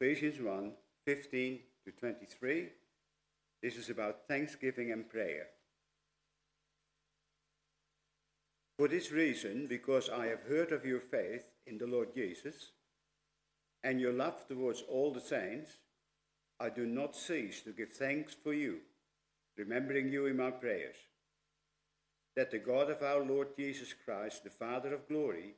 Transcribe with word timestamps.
Ephesians 0.00 0.40
1 0.40 0.72
15 1.04 1.58
to 1.84 1.92
23. 1.92 2.68
This 3.62 3.76
is 3.76 3.90
about 3.90 4.26
thanksgiving 4.26 4.92
and 4.92 5.06
prayer. 5.06 5.48
For 8.78 8.88
this 8.88 9.12
reason, 9.12 9.66
because 9.66 10.08
I 10.08 10.28
have 10.28 10.44
heard 10.48 10.72
of 10.72 10.86
your 10.86 11.00
faith 11.00 11.44
in 11.66 11.76
the 11.76 11.86
Lord 11.86 12.14
Jesus 12.14 12.70
and 13.84 14.00
your 14.00 14.14
love 14.14 14.48
towards 14.48 14.82
all 14.90 15.12
the 15.12 15.20
saints, 15.20 15.72
I 16.58 16.70
do 16.70 16.86
not 16.86 17.14
cease 17.14 17.60
to 17.64 17.72
give 17.72 17.92
thanks 17.92 18.34
for 18.42 18.54
you, 18.54 18.78
remembering 19.58 20.10
you 20.10 20.24
in 20.24 20.38
my 20.38 20.50
prayers, 20.50 20.96
that 22.36 22.50
the 22.50 22.58
God 22.58 22.90
of 22.90 23.02
our 23.02 23.22
Lord 23.22 23.48
Jesus 23.54 23.92
Christ, 24.06 24.44
the 24.44 24.50
Father 24.50 24.94
of 24.94 25.08
glory, 25.08 25.56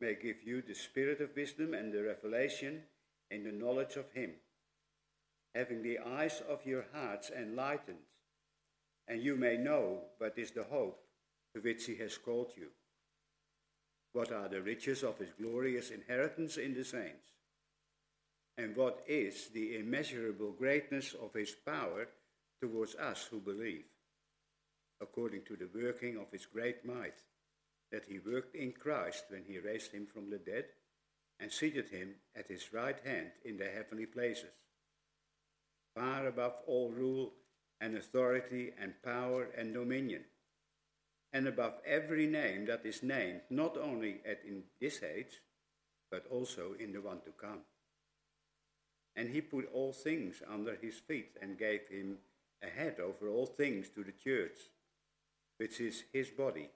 may 0.00 0.16
give 0.20 0.42
you 0.44 0.60
the 0.60 0.74
spirit 0.74 1.20
of 1.20 1.36
wisdom 1.36 1.72
and 1.72 1.92
the 1.92 2.02
revelation 2.02 2.82
in 3.30 3.44
the 3.44 3.52
knowledge 3.52 3.96
of 3.96 4.10
him, 4.12 4.32
having 5.54 5.82
the 5.82 5.98
eyes 5.98 6.42
of 6.48 6.64
your 6.64 6.84
hearts 6.92 7.30
enlightened, 7.30 8.06
and 9.08 9.22
you 9.22 9.36
may 9.36 9.56
know 9.56 10.00
what 10.18 10.38
is 10.38 10.50
the 10.50 10.64
hope 10.64 11.00
to 11.54 11.60
which 11.60 11.86
he 11.86 11.96
has 11.96 12.18
called 12.18 12.52
you. 12.56 12.68
What 14.12 14.32
are 14.32 14.48
the 14.48 14.62
riches 14.62 15.02
of 15.02 15.18
his 15.18 15.30
glorious 15.40 15.90
inheritance 15.90 16.56
in 16.56 16.74
the 16.74 16.84
saints? 16.84 17.28
And 18.58 18.74
what 18.74 19.04
is 19.06 19.48
the 19.52 19.76
immeasurable 19.76 20.52
greatness 20.52 21.14
of 21.14 21.34
his 21.34 21.54
power 21.66 22.08
towards 22.60 22.94
us 22.94 23.28
who 23.30 23.40
believe, 23.40 23.84
according 25.00 25.42
to 25.42 25.56
the 25.56 25.68
working 25.74 26.16
of 26.16 26.30
his 26.32 26.46
great 26.46 26.84
might, 26.84 27.22
that 27.92 28.04
he 28.08 28.18
worked 28.18 28.54
in 28.54 28.72
Christ 28.72 29.24
when 29.28 29.44
he 29.46 29.58
raised 29.58 29.92
him 29.92 30.06
from 30.06 30.30
the 30.30 30.38
dead 30.38 30.64
and 31.40 31.52
seated 31.52 31.88
him 31.88 32.14
at 32.34 32.48
his 32.48 32.72
right 32.72 32.98
hand 33.04 33.30
in 33.44 33.56
the 33.56 33.68
heavenly 33.68 34.06
places, 34.06 34.50
far 35.94 36.26
above 36.26 36.54
all 36.66 36.90
rule 36.90 37.32
and 37.80 37.96
authority 37.96 38.72
and 38.80 38.94
power 39.02 39.48
and 39.56 39.74
dominion, 39.74 40.24
and 41.32 41.46
above 41.46 41.74
every 41.86 42.26
name 42.26 42.66
that 42.66 42.86
is 42.86 43.02
named, 43.02 43.40
not 43.50 43.76
only 43.76 44.20
at 44.24 44.40
in 44.46 44.62
this 44.80 45.02
age, 45.02 45.40
but 46.10 46.24
also 46.30 46.74
in 46.78 46.92
the 46.92 47.00
one 47.00 47.20
to 47.20 47.30
come. 47.30 47.60
And 49.14 49.30
he 49.30 49.40
put 49.40 49.68
all 49.72 49.92
things 49.92 50.42
under 50.50 50.76
his 50.76 50.96
feet 50.96 51.36
and 51.40 51.58
gave 51.58 51.88
him 51.88 52.18
a 52.62 52.68
head 52.68 52.96
over 53.00 53.28
all 53.28 53.46
things 53.46 53.88
to 53.90 54.04
the 54.04 54.12
church, 54.12 54.56
which 55.58 55.80
is 55.80 56.04
his 56.12 56.30
body, 56.30 56.70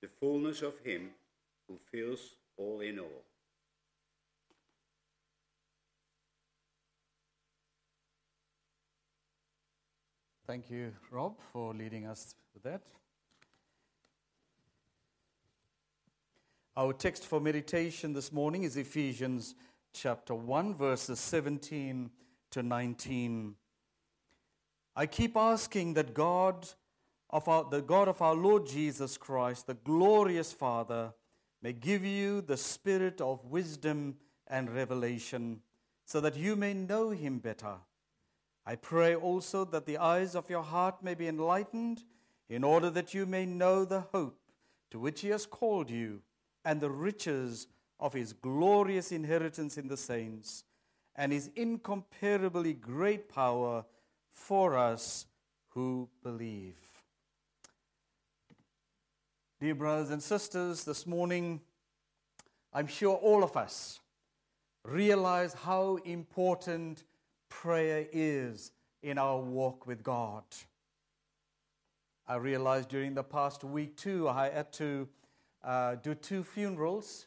the 0.00 0.08
fullness 0.08 0.62
of 0.62 0.78
him 0.84 1.10
who 1.68 1.78
fills 1.90 2.36
all 2.56 2.80
in 2.80 2.98
all. 2.98 3.24
Thank 10.46 10.70
you, 10.70 10.92
Rob, 11.10 11.34
for 11.52 11.74
leading 11.74 12.06
us 12.06 12.36
with 12.54 12.62
that. 12.62 12.82
Our 16.76 16.92
text 16.92 17.26
for 17.26 17.40
meditation 17.40 18.12
this 18.12 18.30
morning 18.30 18.62
is 18.62 18.76
Ephesians 18.76 19.56
chapter 19.92 20.36
1, 20.36 20.72
verses 20.74 21.18
17 21.18 22.10
to 22.52 22.62
19. 22.62 23.56
I 24.94 25.06
keep 25.06 25.36
asking 25.36 25.94
that 25.94 26.14
God 26.14 26.68
of 27.28 27.48
our, 27.48 27.68
the 27.68 27.82
God 27.82 28.06
of 28.06 28.22
our 28.22 28.36
Lord 28.36 28.68
Jesus 28.68 29.16
Christ, 29.16 29.66
the 29.66 29.74
glorious 29.74 30.52
Father, 30.52 31.12
may 31.60 31.72
give 31.72 32.04
you 32.04 32.40
the 32.40 32.56
spirit 32.56 33.20
of 33.20 33.44
wisdom 33.46 34.14
and 34.46 34.72
revelation, 34.72 35.60
so 36.04 36.20
that 36.20 36.36
you 36.36 36.54
may 36.54 36.72
know 36.72 37.10
him 37.10 37.40
better 37.40 37.78
I 38.66 38.74
pray 38.74 39.14
also 39.14 39.64
that 39.66 39.86
the 39.86 39.98
eyes 39.98 40.34
of 40.34 40.50
your 40.50 40.62
heart 40.62 41.02
may 41.02 41.14
be 41.14 41.28
enlightened, 41.28 42.02
in 42.48 42.64
order 42.64 42.90
that 42.90 43.14
you 43.14 43.26
may 43.26 43.46
know 43.46 43.84
the 43.84 44.00
hope 44.12 44.40
to 44.90 44.98
which 44.98 45.20
He 45.20 45.28
has 45.28 45.46
called 45.46 45.88
you, 45.88 46.22
and 46.64 46.80
the 46.80 46.90
riches 46.90 47.68
of 48.00 48.12
His 48.12 48.32
glorious 48.32 49.12
inheritance 49.12 49.78
in 49.78 49.86
the 49.86 49.96
saints, 49.96 50.64
and 51.14 51.32
His 51.32 51.50
incomparably 51.54 52.72
great 52.74 53.28
power 53.28 53.84
for 54.32 54.76
us 54.76 55.26
who 55.68 56.08
believe. 56.22 56.76
Dear 59.60 59.74
brothers 59.74 60.10
and 60.10 60.22
sisters, 60.22 60.84
this 60.84 61.06
morning, 61.06 61.60
I'm 62.72 62.86
sure 62.86 63.14
all 63.14 63.42
of 63.42 63.56
us 63.56 64.00
realize 64.84 65.54
how 65.54 65.96
important 66.04 67.04
prayer 67.48 68.06
is 68.12 68.72
in 69.02 69.18
our 69.18 69.38
walk 69.38 69.86
with 69.86 70.02
God. 70.02 70.44
I 72.26 72.36
realized 72.36 72.88
during 72.88 73.14
the 73.14 73.22
past 73.22 73.62
week, 73.62 73.96
too, 73.96 74.28
I 74.28 74.50
had 74.50 74.72
to 74.74 75.08
uh, 75.62 75.94
do 75.96 76.14
two 76.14 76.42
funerals. 76.42 77.26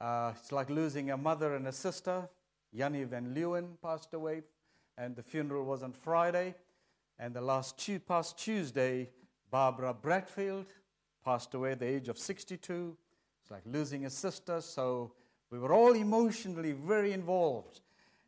Uh, 0.00 0.32
it's 0.36 0.50
like 0.50 0.68
losing 0.68 1.10
a 1.10 1.16
mother 1.16 1.54
and 1.54 1.68
a 1.68 1.72
sister. 1.72 2.28
Yanni 2.72 3.04
Van 3.04 3.34
Leeuwen 3.34 3.80
passed 3.82 4.14
away, 4.14 4.42
and 4.98 5.14
the 5.14 5.22
funeral 5.22 5.64
was 5.64 5.82
on 5.82 5.92
Friday. 5.92 6.54
And 7.18 7.34
the 7.34 7.40
last 7.40 7.78
two, 7.78 8.00
past 8.00 8.38
Tuesday, 8.38 9.10
Barbara 9.50 9.94
Bradfield 9.94 10.66
passed 11.24 11.54
away 11.54 11.72
at 11.72 11.80
the 11.80 11.86
age 11.86 12.08
of 12.08 12.18
62. 12.18 12.96
It's 13.42 13.50
like 13.50 13.62
losing 13.66 14.06
a 14.06 14.10
sister, 14.10 14.60
so 14.60 15.12
we 15.50 15.58
were 15.58 15.72
all 15.72 15.92
emotionally 15.92 16.72
very 16.72 17.12
involved 17.12 17.80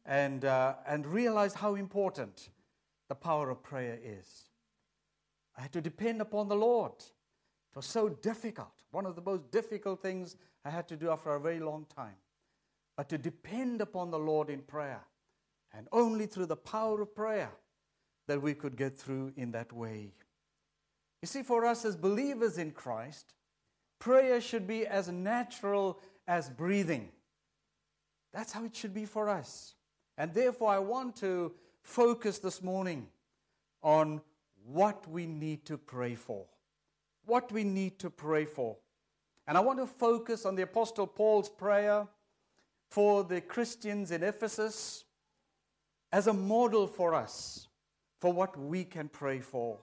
and, 0.04 0.44
uh, 0.44 0.74
and 0.86 1.06
realized 1.06 1.56
how 1.56 1.74
important 1.74 2.48
the 3.08 3.14
power 3.14 3.50
of 3.50 3.62
prayer 3.62 3.98
is. 4.02 4.44
I 5.56 5.62
had 5.62 5.72
to 5.72 5.80
depend 5.80 6.20
upon 6.20 6.48
the 6.48 6.56
Lord. 6.56 6.92
It 6.92 7.76
was 7.76 7.86
so 7.86 8.08
difficult. 8.08 8.72
One 8.90 9.06
of 9.06 9.16
the 9.16 9.22
most 9.22 9.50
difficult 9.50 10.00
things 10.00 10.36
I 10.64 10.70
had 10.70 10.88
to 10.88 10.96
do 10.96 11.10
after 11.10 11.30
a 11.34 11.40
very 11.40 11.60
long 11.60 11.86
time. 11.94 12.16
But 12.96 13.08
to 13.10 13.18
depend 13.18 13.80
upon 13.80 14.10
the 14.10 14.18
Lord 14.18 14.50
in 14.50 14.60
prayer. 14.60 15.02
And 15.74 15.88
only 15.92 16.26
through 16.26 16.46
the 16.46 16.56
power 16.56 17.00
of 17.00 17.14
prayer 17.14 17.50
that 18.28 18.40
we 18.40 18.54
could 18.54 18.76
get 18.76 18.96
through 18.96 19.32
in 19.36 19.52
that 19.52 19.72
way. 19.72 20.12
You 21.22 21.26
see, 21.26 21.42
for 21.42 21.64
us 21.64 21.84
as 21.84 21.96
believers 21.96 22.58
in 22.58 22.72
Christ, 22.72 23.34
prayer 23.98 24.40
should 24.40 24.66
be 24.66 24.86
as 24.86 25.08
natural 25.08 26.00
as 26.26 26.50
breathing. 26.50 27.08
That's 28.32 28.52
how 28.52 28.64
it 28.64 28.74
should 28.74 28.94
be 28.94 29.06
for 29.06 29.28
us. 29.28 29.74
And 30.16 30.34
therefore, 30.34 30.70
I 30.70 30.78
want 30.78 31.16
to 31.16 31.52
focus 31.82 32.38
this 32.38 32.62
morning 32.62 33.08
on 33.82 34.20
what 34.64 35.08
we 35.08 35.26
need 35.26 35.64
to 35.66 35.78
pray 35.78 36.14
for. 36.14 36.46
What 37.24 37.50
we 37.50 37.64
need 37.64 37.98
to 38.00 38.10
pray 38.10 38.44
for. 38.44 38.76
And 39.46 39.56
I 39.56 39.60
want 39.60 39.78
to 39.78 39.86
focus 39.86 40.46
on 40.46 40.54
the 40.54 40.62
Apostle 40.62 41.06
Paul's 41.06 41.48
prayer 41.48 42.06
for 42.90 43.24
the 43.24 43.40
Christians 43.40 44.10
in 44.10 44.22
Ephesus 44.22 45.04
as 46.12 46.26
a 46.26 46.32
model 46.32 46.86
for 46.86 47.14
us 47.14 47.68
for 48.20 48.32
what 48.32 48.58
we 48.58 48.84
can 48.84 49.08
pray 49.08 49.40
for. 49.40 49.78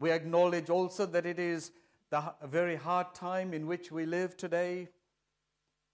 We 0.00 0.10
acknowledge 0.10 0.68
also 0.68 1.06
that 1.06 1.26
it 1.26 1.38
is 1.38 1.70
the, 2.10 2.34
very 2.44 2.76
hard 2.76 3.14
time 3.14 3.54
in 3.54 3.66
which 3.66 3.90
we 3.90 4.04
live 4.04 4.36
today 4.36 4.88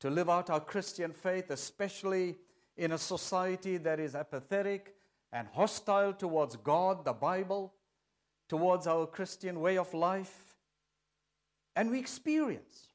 to 0.01 0.11
live 0.11 0.29
out 0.29 0.51
our 0.51 0.61
Christian 0.61 1.13
faith, 1.13 1.51
especially 1.51 2.37
in 2.77 2.93
a 2.93 2.99
society 2.99 3.77
that 3.79 4.01
is 4.01 4.15
apathetic 4.15 4.95
and 5.33 5.49
hostile 5.49 6.13
towards 6.13 6.57
God, 6.57 7.05
the 7.05 7.13
Bible, 7.13 7.73
towards 8.49 8.87
our 8.87 9.07
Christian 9.07 9.61
way 9.61 9.79
of 9.79 9.93
life. 9.95 10.57
And 11.77 11.91
we 11.91 11.99
experience 11.99 12.89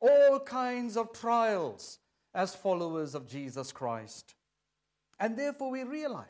all 0.00 0.40
kinds 0.40 0.96
of 0.96 1.12
trials 1.12 1.98
as 2.34 2.54
followers 2.54 3.14
of 3.14 3.26
Jesus 3.26 3.72
Christ. 3.72 4.34
And 5.18 5.36
therefore, 5.36 5.70
we 5.70 5.82
realize 5.82 6.26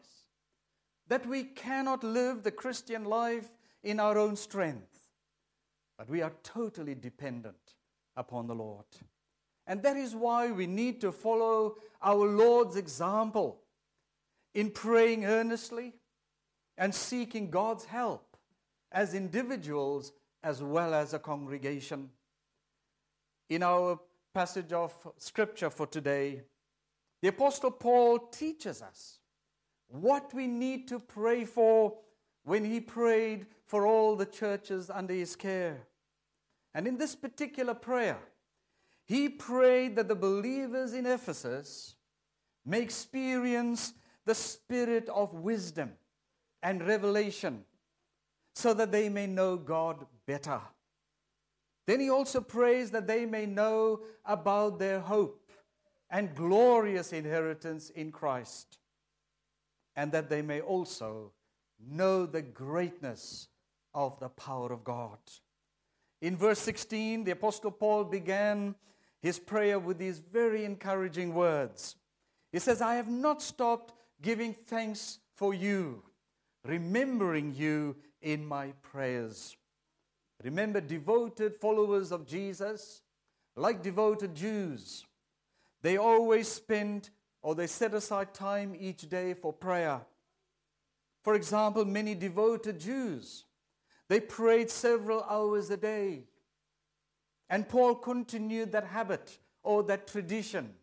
that 1.08 1.26
we 1.26 1.44
cannot 1.44 2.04
live 2.04 2.42
the 2.42 2.50
Christian 2.50 3.04
life 3.04 3.48
in 3.82 4.00
our 4.00 4.18
own 4.18 4.36
strength, 4.36 5.08
but 5.96 6.08
we 6.08 6.22
are 6.22 6.32
totally 6.42 6.94
dependent 6.94 7.74
upon 8.16 8.46
the 8.46 8.54
Lord. 8.54 8.86
And 9.68 9.82
that 9.82 9.98
is 9.98 10.16
why 10.16 10.50
we 10.50 10.66
need 10.66 11.02
to 11.02 11.12
follow 11.12 11.76
our 12.02 12.26
Lord's 12.26 12.76
example 12.76 13.60
in 14.54 14.70
praying 14.70 15.26
earnestly 15.26 15.92
and 16.78 16.94
seeking 16.94 17.50
God's 17.50 17.84
help 17.84 18.38
as 18.90 19.12
individuals 19.12 20.12
as 20.42 20.62
well 20.62 20.94
as 20.94 21.12
a 21.12 21.18
congregation. 21.18 22.08
In 23.50 23.62
our 23.62 24.00
passage 24.32 24.72
of 24.72 24.94
scripture 25.18 25.68
for 25.68 25.86
today, 25.86 26.42
the 27.20 27.28
Apostle 27.28 27.72
Paul 27.72 28.18
teaches 28.18 28.80
us 28.80 29.18
what 29.88 30.32
we 30.32 30.46
need 30.46 30.88
to 30.88 30.98
pray 30.98 31.44
for 31.44 31.98
when 32.44 32.64
he 32.64 32.80
prayed 32.80 33.46
for 33.66 33.86
all 33.86 34.16
the 34.16 34.24
churches 34.24 34.88
under 34.88 35.12
his 35.12 35.36
care. 35.36 35.86
And 36.74 36.86
in 36.86 36.96
this 36.96 37.14
particular 37.14 37.74
prayer, 37.74 38.18
he 39.08 39.30
prayed 39.30 39.96
that 39.96 40.06
the 40.06 40.14
believers 40.14 40.92
in 40.92 41.06
Ephesus 41.06 41.96
may 42.66 42.82
experience 42.82 43.94
the 44.26 44.34
spirit 44.34 45.08
of 45.08 45.32
wisdom 45.32 45.92
and 46.62 46.86
revelation 46.86 47.64
so 48.54 48.74
that 48.74 48.92
they 48.92 49.08
may 49.08 49.26
know 49.26 49.56
God 49.56 50.04
better. 50.26 50.60
Then 51.86 52.00
he 52.00 52.10
also 52.10 52.42
prays 52.42 52.90
that 52.90 53.06
they 53.06 53.24
may 53.24 53.46
know 53.46 54.00
about 54.26 54.78
their 54.78 55.00
hope 55.00 55.50
and 56.10 56.34
glorious 56.34 57.14
inheritance 57.14 57.88
in 57.88 58.12
Christ, 58.12 58.76
and 59.96 60.12
that 60.12 60.28
they 60.28 60.42
may 60.42 60.60
also 60.60 61.32
know 61.80 62.26
the 62.26 62.42
greatness 62.42 63.48
of 63.94 64.20
the 64.20 64.28
power 64.28 64.70
of 64.70 64.84
God. 64.84 65.18
In 66.20 66.36
verse 66.36 66.58
16, 66.58 67.24
the 67.24 67.30
Apostle 67.30 67.70
Paul 67.70 68.04
began 68.04 68.74
his 69.20 69.38
prayer 69.38 69.78
with 69.78 69.98
these 69.98 70.18
very 70.18 70.64
encouraging 70.64 71.34
words. 71.34 71.96
He 72.52 72.58
says, 72.58 72.80
I 72.80 72.94
have 72.94 73.08
not 73.08 73.42
stopped 73.42 73.94
giving 74.22 74.54
thanks 74.54 75.18
for 75.34 75.54
you, 75.54 76.02
remembering 76.64 77.54
you 77.54 77.96
in 78.22 78.46
my 78.46 78.72
prayers. 78.82 79.56
Remember, 80.42 80.80
devoted 80.80 81.54
followers 81.54 82.12
of 82.12 82.26
Jesus, 82.26 83.02
like 83.56 83.82
devoted 83.82 84.34
Jews, 84.34 85.04
they 85.82 85.96
always 85.96 86.48
spend 86.48 87.10
or 87.42 87.54
they 87.54 87.66
set 87.66 87.94
aside 87.94 88.34
time 88.34 88.76
each 88.78 89.08
day 89.08 89.34
for 89.34 89.52
prayer. 89.52 90.00
For 91.22 91.34
example, 91.34 91.84
many 91.84 92.14
devoted 92.14 92.80
Jews, 92.80 93.44
they 94.08 94.20
prayed 94.20 94.70
several 94.70 95.22
hours 95.24 95.70
a 95.70 95.76
day. 95.76 96.24
And 97.50 97.68
Paul 97.68 97.94
continued 97.94 98.72
that 98.72 98.86
habit 98.86 99.38
or 99.62 99.82
that 99.84 100.06
tradition 100.06 100.74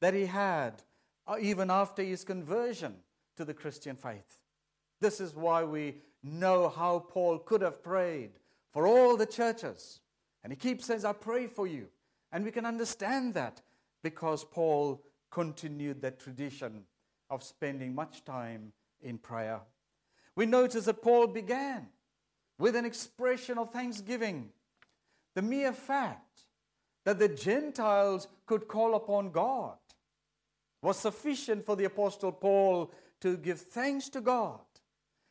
that 0.00 0.14
he 0.14 0.26
had 0.26 0.82
uh, 1.26 1.36
even 1.40 1.70
after 1.70 2.02
his 2.02 2.24
conversion 2.24 2.94
to 3.36 3.44
the 3.44 3.54
Christian 3.54 3.96
faith. 3.96 4.38
This 5.00 5.20
is 5.20 5.34
why 5.34 5.64
we 5.64 5.96
know 6.22 6.68
how 6.68 7.00
Paul 7.00 7.38
could 7.38 7.62
have 7.62 7.82
prayed 7.82 8.30
for 8.72 8.86
all 8.86 9.16
the 9.16 9.26
churches. 9.26 10.00
And 10.42 10.52
he 10.52 10.56
keeps 10.56 10.86
saying, 10.86 11.04
I 11.04 11.12
pray 11.12 11.46
for 11.46 11.66
you. 11.66 11.88
And 12.32 12.44
we 12.44 12.50
can 12.50 12.66
understand 12.66 13.34
that 13.34 13.60
because 14.02 14.44
Paul 14.44 15.02
continued 15.30 16.02
that 16.02 16.18
tradition 16.18 16.84
of 17.30 17.42
spending 17.42 17.94
much 17.94 18.24
time 18.24 18.72
in 19.02 19.18
prayer. 19.18 19.60
We 20.36 20.46
notice 20.46 20.84
that 20.84 21.02
Paul 21.02 21.28
began 21.28 21.88
with 22.58 22.76
an 22.76 22.84
expression 22.84 23.58
of 23.58 23.70
thanksgiving. 23.70 24.50
The 25.34 25.42
mere 25.42 25.72
fact 25.72 26.42
that 27.04 27.18
the 27.18 27.28
Gentiles 27.28 28.28
could 28.46 28.68
call 28.68 28.94
upon 28.94 29.30
God 29.30 29.76
was 30.82 30.98
sufficient 30.98 31.64
for 31.64 31.76
the 31.76 31.84
Apostle 31.84 32.32
Paul 32.32 32.92
to 33.20 33.36
give 33.36 33.60
thanks 33.60 34.08
to 34.10 34.20
God, 34.20 34.60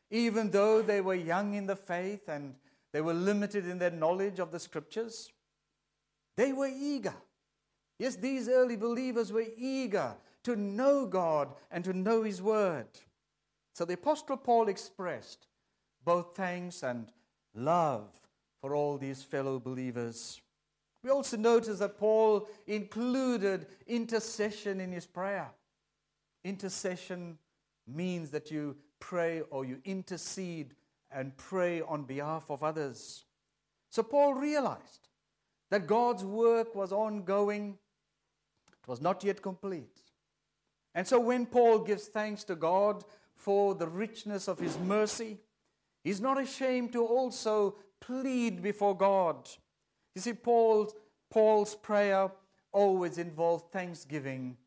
even 0.10 0.52
though 0.52 0.82
they 0.82 1.02
were 1.02 1.16
young 1.16 1.54
in 1.54 1.68
the 1.68 1.76
faith 1.76 2.28
and 2.28 2.56
they 2.92 3.02
were 3.02 3.14
limited 3.14 3.68
in 3.68 3.80
their 3.80 3.92
knowledge 3.92 4.40
of 4.40 4.52
the 4.52 4.60
scriptures. 4.60 5.32
They 6.36 6.54
were 6.54 6.70
eager. 6.72 7.16
Yes, 8.00 8.16
these 8.16 8.50
early 8.50 8.76
believers 8.76 9.32
were 9.32 9.46
eager 9.58 10.16
to 10.44 10.56
know 10.56 11.06
God 11.06 11.50
and 11.72 11.84
to 11.86 11.94
know 11.94 12.24
His 12.24 12.42
Word. 12.42 12.88
So 13.74 13.86
the 13.86 13.94
Apostle 13.94 14.38
Paul 14.38 14.68
expressed 14.68 15.48
both 16.04 16.36
thanks 16.36 16.84
and 16.84 17.12
love 17.56 18.10
for 18.64 18.76
all 18.76 18.98
these 18.98 19.22
fellow 19.22 19.60
believers. 19.60 20.40
We 21.04 21.10
also 21.10 21.36
notice 21.36 21.80
that 21.80 21.98
Paul 21.98 22.48
included 22.66 23.68
intercession 23.88 24.80
in 24.80 24.90
his 24.90 25.06
prayer. 25.06 25.50
Intercession 26.46 27.40
means 27.86 28.30
that 28.30 28.52
you 28.52 28.78
pray 29.02 29.42
or 29.50 29.66
you 29.66 29.82
intercede 29.84 30.76
and 31.12 31.36
pray 31.36 31.82
on 31.82 32.04
behalf 32.04 32.50
of 32.50 32.64
others. 32.64 33.26
So 33.90 34.02
Paul 34.02 34.36
realized 34.36 35.10
that 35.70 35.86
God's 35.86 36.24
work 36.24 36.74
was 36.74 36.94
ongoing, 36.94 37.78
it 38.82 38.88
was 38.88 39.02
not 39.02 39.26
yet 39.26 39.42
complete. 39.42 40.00
And 40.96 41.06
so 41.06 41.20
when 41.20 41.48
Paul 41.48 41.80
gives 41.80 42.06
thanks 42.06 42.46
to 42.46 42.56
God 42.56 43.04
for 43.36 43.76
the 43.76 43.90
richness 43.90 44.48
of 44.48 44.58
his 44.58 44.80
mercy, 44.80 45.40
he's 46.02 46.22
not 46.22 46.40
ashamed 46.40 46.94
to 46.94 47.06
also 47.06 47.76
plead 48.06 48.62
before 48.62 48.96
God 48.96 49.48
you 50.16 50.22
see, 50.22 50.34
Paul's, 50.34 50.94
Paul's 51.30 51.76
prayer 51.76 52.32
always 52.72 53.18
involved 53.18 53.72
thanksgiving 53.72 54.58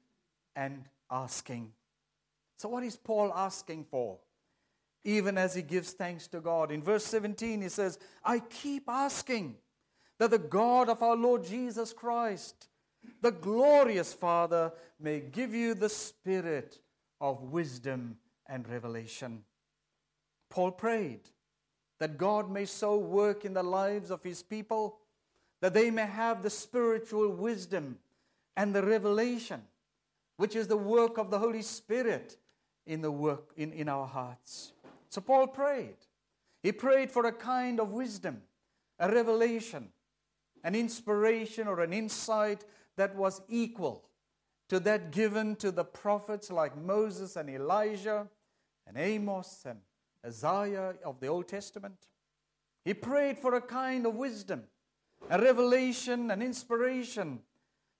and 0.55 0.85
asking. 1.11 1.73
So, 2.59 2.69
what 2.69 2.83
is 2.83 2.97
Paul 2.97 3.33
asking 3.35 3.85
for? 3.85 4.19
Even 5.05 5.39
as 5.39 5.55
he 5.55 5.63
gives 5.63 5.93
thanks 5.93 6.27
to 6.29 6.41
God. 6.41 6.73
In 6.73 6.83
verse 6.83 7.05
17, 7.05 7.63
he 7.63 7.69
says, 7.69 7.99
I 8.25 8.41
keep 8.41 8.89
asking 8.89 9.57
that 10.19 10.31
the 10.31 10.39
God 10.39 10.89
of 10.89 11.03
our 11.03 11.15
Lord 11.15 11.45
Jesus 11.45 11.93
Christ, 11.93 12.69
the 13.23 13.31
glorious 13.31 14.13
Father, 14.13 14.73
may 14.99 15.21
give 15.21 15.55
you 15.55 15.75
the 15.75 15.89
spirit 15.89 16.81
of 17.21 17.53
wisdom 17.53 18.17
and 18.49 18.69
revelation. 18.69 19.45
Paul 20.51 20.73
prayed 20.73 21.21
that 21.99 22.19
God 22.19 22.51
may 22.51 22.65
so 22.65 22.97
work 22.97 23.45
in 23.45 23.55
the 23.55 23.63
lives 23.63 24.11
of 24.11 24.23
his 24.23 24.43
people 24.43 24.99
that 25.61 25.75
they 25.75 25.91
may 25.91 26.07
have 26.07 26.43
the 26.43 26.51
spiritual 26.51 27.31
wisdom 27.31 27.99
and 28.57 28.75
the 28.75 28.83
revelation, 28.83 29.63
which 30.37 30.55
is 30.55 30.69
the 30.69 30.77
work 30.77 31.19
of 31.19 31.31
the 31.31 31.39
Holy 31.39 31.63
Spirit 31.63 32.37
in 32.87 33.01
the 33.01 33.11
work 33.11 33.53
in, 33.57 33.73
in 33.73 33.89
our 33.89 34.07
hearts. 34.07 34.73
So 35.09 35.21
Paul 35.21 35.47
prayed. 35.47 35.97
He 36.63 36.73
prayed 36.73 37.11
for 37.11 37.27
a 37.27 37.33
kind 37.33 37.81
of 37.81 37.93
wisdom, 37.93 38.43
a 38.99 39.11
revelation, 39.11 39.89
an 40.63 40.75
inspiration 40.75 41.69
or 41.69 41.81
an 41.81 41.93
insight 41.93 42.65
that 42.97 43.15
was 43.15 43.41
equal 43.49 44.05
to 44.69 44.81
that 44.81 45.13
given 45.13 45.57
to 45.57 45.71
the 45.71 45.85
prophets 45.85 46.51
like 46.51 46.77
Moses 46.77 47.37
and 47.37 47.49
Elijah 47.49 48.27
and 48.87 48.97
Amos 48.97 49.65
and 49.65 49.79
Isaiah 50.27 50.95
of 51.05 51.21
the 51.21 51.29
Old 51.29 51.49
Testament. 51.49 52.09
He 52.85 52.95
prayed 52.95 53.39
for 53.39 53.55
a 53.55 53.61
kind 53.61 54.07
of 54.07 54.15
wisdom 54.15 54.65
a 55.31 55.41
revelation, 55.41 56.31
an 56.31 56.43
inspiration 56.43 57.41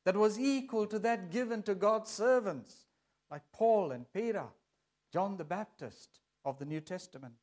that 0.05 0.17
was 0.17 0.39
equal 0.39 0.87
to 0.87 0.99
that 1.01 1.31
given 1.31 1.63
to 1.65 1.75
God's 1.75 2.11
servants, 2.11 2.87
like 3.31 3.43
Paul 3.53 3.91
and 3.91 4.11
Peter, 4.13 4.45
John 5.13 5.37
the 5.37 5.45
Baptist 5.45 6.21
of 6.45 6.59
the 6.59 6.65
New 6.65 6.81
Testament. 6.81 7.35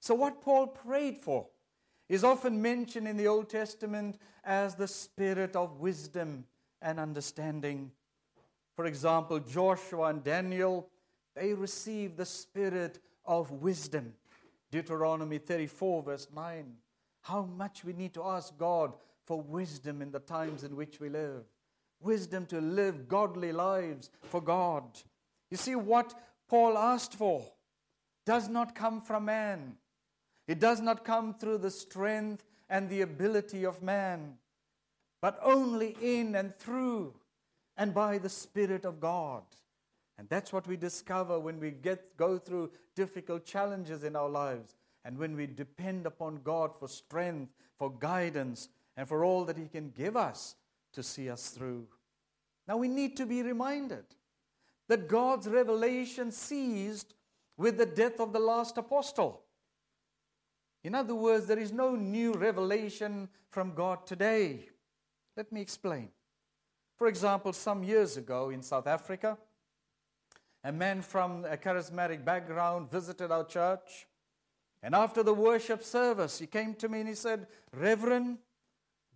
So, 0.00 0.14
what 0.14 0.40
Paul 0.40 0.68
prayed 0.68 1.18
for 1.18 1.46
is 2.08 2.24
often 2.24 2.60
mentioned 2.60 3.06
in 3.06 3.16
the 3.16 3.28
Old 3.28 3.50
Testament 3.50 4.18
as 4.42 4.74
the 4.74 4.88
spirit 4.88 5.54
of 5.54 5.80
wisdom 5.80 6.44
and 6.80 6.98
understanding. 6.98 7.92
For 8.74 8.86
example, 8.86 9.38
Joshua 9.38 10.08
and 10.08 10.24
Daniel, 10.24 10.88
they 11.34 11.52
received 11.52 12.16
the 12.16 12.26
spirit 12.26 13.00
of 13.28 13.52
wisdom. 13.52 14.14
Deuteronomy 14.72 15.38
34, 15.38 16.02
verse 16.02 16.26
9 16.34 16.74
how 17.28 17.42
much 17.42 17.84
we 17.84 17.92
need 17.92 18.14
to 18.14 18.24
ask 18.24 18.56
God 18.56 18.94
for 19.26 19.40
wisdom 19.40 20.00
in 20.00 20.10
the 20.10 20.18
times 20.18 20.64
in 20.64 20.74
which 20.74 20.98
we 20.98 21.10
live. 21.10 21.44
Wisdom 22.00 22.46
to 22.46 22.58
live 22.58 23.06
godly 23.06 23.52
lives 23.52 24.10
for 24.22 24.40
God. 24.40 24.84
You 25.50 25.58
see, 25.58 25.74
what 25.74 26.14
Paul 26.48 26.78
asked 26.78 27.14
for 27.14 27.44
does 28.24 28.48
not 28.48 28.74
come 28.74 29.02
from 29.02 29.26
man, 29.26 29.76
it 30.46 30.58
does 30.58 30.80
not 30.80 31.04
come 31.04 31.34
through 31.34 31.58
the 31.58 31.70
strength 31.70 32.44
and 32.70 32.88
the 32.88 33.02
ability 33.02 33.64
of 33.64 33.82
man, 33.82 34.38
but 35.20 35.38
only 35.42 35.96
in 36.00 36.34
and 36.34 36.54
through 36.54 37.14
and 37.76 37.92
by 37.92 38.16
the 38.16 38.30
Spirit 38.30 38.86
of 38.86 39.00
God. 39.00 39.42
And 40.18 40.28
that's 40.28 40.52
what 40.52 40.66
we 40.66 40.76
discover 40.76 41.38
when 41.38 41.60
we 41.60 41.70
get, 41.70 42.16
go 42.16 42.38
through 42.38 42.70
difficult 42.96 43.44
challenges 43.44 44.02
in 44.02 44.16
our 44.16 44.28
lives. 44.28 44.74
And 45.04 45.16
when 45.16 45.36
we 45.36 45.46
depend 45.46 46.06
upon 46.06 46.40
God 46.42 46.72
for 46.78 46.88
strength, 46.88 47.52
for 47.78 47.90
guidance, 47.90 48.68
and 48.96 49.08
for 49.08 49.24
all 49.24 49.44
that 49.44 49.56
He 49.56 49.68
can 49.68 49.90
give 49.96 50.16
us 50.16 50.56
to 50.92 51.02
see 51.02 51.30
us 51.30 51.50
through. 51.50 51.86
Now 52.66 52.76
we 52.76 52.88
need 52.88 53.16
to 53.18 53.26
be 53.26 53.42
reminded 53.42 54.04
that 54.88 55.08
God's 55.08 55.46
revelation 55.46 56.32
ceased 56.32 57.14
with 57.56 57.78
the 57.78 57.86
death 57.86 58.18
of 58.18 58.32
the 58.32 58.40
last 58.40 58.76
apostle. 58.76 59.42
In 60.82 60.94
other 60.94 61.14
words, 61.14 61.46
there 61.46 61.58
is 61.58 61.72
no 61.72 61.94
new 61.94 62.32
revelation 62.32 63.28
from 63.50 63.74
God 63.74 64.06
today. 64.06 64.68
Let 65.36 65.52
me 65.52 65.60
explain. 65.60 66.08
For 66.96 67.06
example, 67.06 67.52
some 67.52 67.84
years 67.84 68.16
ago 68.16 68.50
in 68.50 68.62
South 68.62 68.86
Africa, 68.86 69.38
a 70.68 70.72
man 70.72 71.00
from 71.00 71.46
a 71.46 71.56
charismatic 71.56 72.26
background 72.26 72.90
visited 72.90 73.32
our 73.32 73.44
church. 73.44 74.06
And 74.82 74.94
after 74.94 75.22
the 75.22 75.32
worship 75.32 75.82
service, 75.82 76.38
he 76.38 76.46
came 76.46 76.74
to 76.74 76.90
me 76.90 77.00
and 77.00 77.08
he 77.08 77.14
said, 77.14 77.46
Reverend, 77.74 78.36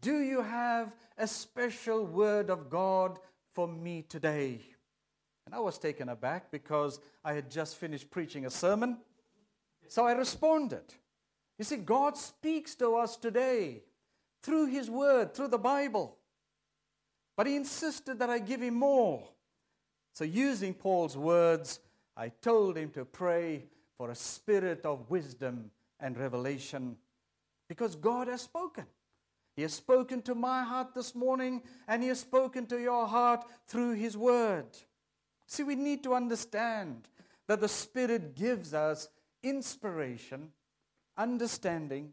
do 0.00 0.20
you 0.20 0.40
have 0.40 0.96
a 1.18 1.26
special 1.26 2.06
word 2.06 2.48
of 2.48 2.70
God 2.70 3.18
for 3.52 3.68
me 3.68 4.00
today? 4.08 4.62
And 5.44 5.54
I 5.54 5.58
was 5.58 5.76
taken 5.76 6.08
aback 6.08 6.50
because 6.50 7.00
I 7.22 7.34
had 7.34 7.50
just 7.50 7.76
finished 7.76 8.10
preaching 8.10 8.46
a 8.46 8.50
sermon. 8.50 8.96
So 9.88 10.06
I 10.06 10.12
responded. 10.12 10.94
You 11.58 11.66
see, 11.66 11.76
God 11.76 12.16
speaks 12.16 12.74
to 12.76 12.94
us 12.96 13.14
today 13.14 13.82
through 14.42 14.68
His 14.68 14.88
Word, 14.88 15.34
through 15.34 15.48
the 15.48 15.58
Bible. 15.58 16.16
But 17.36 17.46
He 17.46 17.56
insisted 17.56 18.20
that 18.20 18.30
I 18.30 18.38
give 18.38 18.62
Him 18.62 18.76
more. 18.76 19.28
So, 20.12 20.24
using 20.24 20.74
Paul's 20.74 21.16
words, 21.16 21.80
I 22.16 22.28
told 22.28 22.76
him 22.76 22.90
to 22.90 23.04
pray 23.04 23.64
for 23.96 24.10
a 24.10 24.14
spirit 24.14 24.84
of 24.84 25.10
wisdom 25.10 25.70
and 26.00 26.18
revelation 26.18 26.96
because 27.68 27.96
God 27.96 28.28
has 28.28 28.42
spoken. 28.42 28.84
He 29.54 29.62
has 29.62 29.74
spoken 29.74 30.22
to 30.22 30.34
my 30.34 30.62
heart 30.62 30.94
this 30.94 31.14
morning, 31.14 31.62
and 31.86 32.02
He 32.02 32.08
has 32.08 32.20
spoken 32.20 32.66
to 32.66 32.80
your 32.80 33.06
heart 33.06 33.44
through 33.66 33.94
His 33.94 34.16
Word. 34.16 34.66
See, 35.46 35.62
we 35.62 35.74
need 35.74 36.02
to 36.04 36.14
understand 36.14 37.08
that 37.46 37.60
the 37.60 37.68
Spirit 37.68 38.34
gives 38.34 38.72
us 38.72 39.08
inspiration, 39.42 40.48
understanding, 41.16 42.12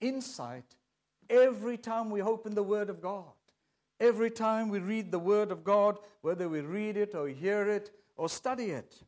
insight 0.00 0.64
every 1.30 1.76
time 1.76 2.10
we 2.10 2.22
open 2.22 2.54
the 2.54 2.62
Word 2.62 2.90
of 2.90 3.00
God. 3.00 3.33
Every 4.04 4.30
time 4.30 4.68
we 4.68 4.80
read 4.80 5.10
the 5.10 5.18
Word 5.18 5.50
of 5.50 5.64
God, 5.64 5.96
whether 6.20 6.46
we 6.46 6.60
read 6.60 6.98
it 6.98 7.14
or 7.14 7.26
hear 7.26 7.70
it 7.70 7.90
or 8.18 8.28
study 8.28 8.64
it. 8.64 9.02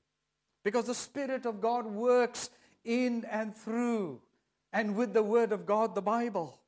Because 0.64 0.86
the 0.86 0.94
Spirit 0.94 1.44
of 1.44 1.60
God 1.60 1.84
works 1.84 2.48
in 2.82 3.26
and 3.30 3.54
through 3.54 4.22
and 4.72 4.96
with 4.96 5.12
the 5.12 5.22
Word 5.22 5.52
of 5.52 5.66
God, 5.66 5.94
the 5.94 6.00
Bible. 6.00 6.58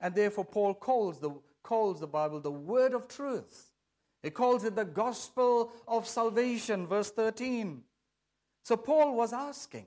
And 0.00 0.12
therefore, 0.12 0.46
Paul 0.46 0.74
calls 0.74 1.20
the, 1.20 1.30
calls 1.62 2.00
the 2.00 2.08
Bible 2.08 2.40
the 2.40 2.50
Word 2.50 2.92
of 2.92 3.06
truth. 3.06 3.70
He 4.20 4.30
calls 4.30 4.64
it 4.64 4.74
the 4.74 4.84
gospel 4.84 5.70
of 5.86 6.08
salvation, 6.08 6.88
verse 6.88 7.12
13. 7.12 7.82
So, 8.64 8.76
Paul 8.76 9.14
was 9.14 9.32
asking 9.32 9.86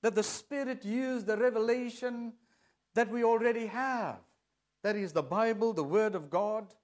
that 0.00 0.14
the 0.14 0.22
Spirit 0.22 0.86
use 0.86 1.24
the 1.24 1.36
revelation 1.36 2.32
that 2.94 3.10
we 3.10 3.22
already 3.22 3.66
have 3.66 4.20
that 4.82 4.96
is 4.96 5.12
the 5.12 5.22
Bible, 5.22 5.72
the 5.72 5.84
Word 5.84 6.14
of 6.14 6.30
God, 6.30 6.74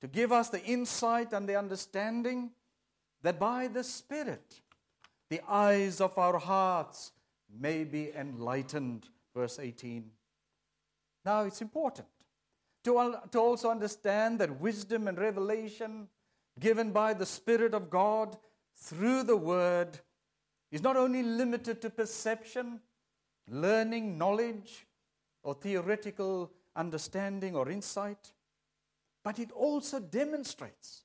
to 0.00 0.08
give 0.08 0.32
us 0.32 0.48
the 0.48 0.62
insight 0.64 1.32
and 1.32 1.48
the 1.48 1.56
understanding 1.56 2.50
that 3.22 3.38
by 3.38 3.68
the 3.68 3.84
Spirit, 3.84 4.60
the 5.30 5.40
eyes 5.48 6.00
of 6.00 6.18
our 6.18 6.38
hearts 6.38 7.12
may 7.60 7.84
be 7.84 8.10
enlightened. 8.14 9.08
Verse 9.34 9.58
18. 9.58 10.10
Now 11.24 11.42
it's 11.42 11.62
important 11.62 12.08
to, 12.84 13.20
to 13.30 13.38
also 13.38 13.70
understand 13.70 14.38
that 14.40 14.60
wisdom 14.60 15.08
and 15.08 15.16
revelation 15.18 16.08
given 16.58 16.90
by 16.90 17.14
the 17.14 17.26
Spirit 17.26 17.74
of 17.74 17.88
God 17.88 18.36
through 18.76 19.22
the 19.22 19.36
Word 19.36 19.98
is 20.70 20.82
not 20.82 20.96
only 20.96 21.22
limited 21.22 21.80
to 21.82 21.90
perception, 21.90 22.80
learning, 23.48 24.18
knowledge, 24.18 24.86
or 25.42 25.54
theoretical 25.54 26.50
understanding 26.76 27.54
or 27.54 27.68
insight, 27.68 28.32
but 29.22 29.38
it 29.38 29.50
also 29.52 30.00
demonstrates. 30.00 31.02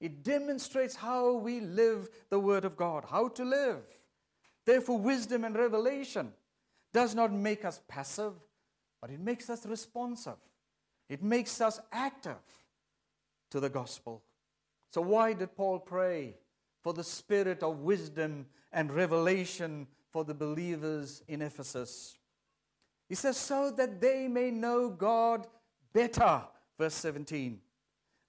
It 0.00 0.22
demonstrates 0.22 0.94
how 0.94 1.34
we 1.34 1.60
live 1.60 2.08
the 2.28 2.38
Word 2.38 2.64
of 2.64 2.76
God, 2.76 3.04
how 3.10 3.28
to 3.28 3.44
live. 3.44 3.82
Therefore, 4.64 4.98
wisdom 4.98 5.44
and 5.44 5.56
revelation 5.56 6.32
does 6.92 7.14
not 7.14 7.32
make 7.32 7.64
us 7.64 7.80
passive, 7.88 8.34
but 9.00 9.10
it 9.10 9.20
makes 9.20 9.48
us 9.48 9.64
responsive. 9.66 10.36
It 11.08 11.22
makes 11.22 11.60
us 11.60 11.80
active 11.92 12.42
to 13.50 13.60
the 13.60 13.68
gospel. 13.68 14.22
So, 14.90 15.00
why 15.00 15.32
did 15.32 15.54
Paul 15.56 15.78
pray 15.78 16.34
for 16.82 16.92
the 16.92 17.04
spirit 17.04 17.62
of 17.62 17.80
wisdom 17.80 18.46
and 18.72 18.92
revelation 18.92 19.86
for 20.10 20.24
the 20.24 20.34
believers 20.34 21.22
in 21.28 21.42
Ephesus? 21.42 22.16
He 23.08 23.14
says, 23.14 23.36
so 23.36 23.70
that 23.72 24.00
they 24.00 24.28
may 24.28 24.50
know 24.50 24.90
God 24.90 25.46
better. 25.92 26.42
Verse 26.78 26.94
17. 26.94 27.60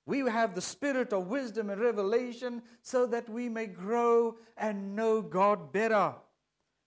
We 0.06 0.20
have 0.20 0.56
the 0.56 0.62
spirit 0.62 1.12
of 1.12 1.28
wisdom 1.28 1.70
and 1.70 1.82
revelation 1.82 2.62
so 2.82 3.06
that 3.08 3.28
we 3.28 3.50
may 3.50 3.68
grow 3.68 4.38
and 4.56 4.96
know 4.96 5.22
God 5.22 5.74
better. 5.74 6.14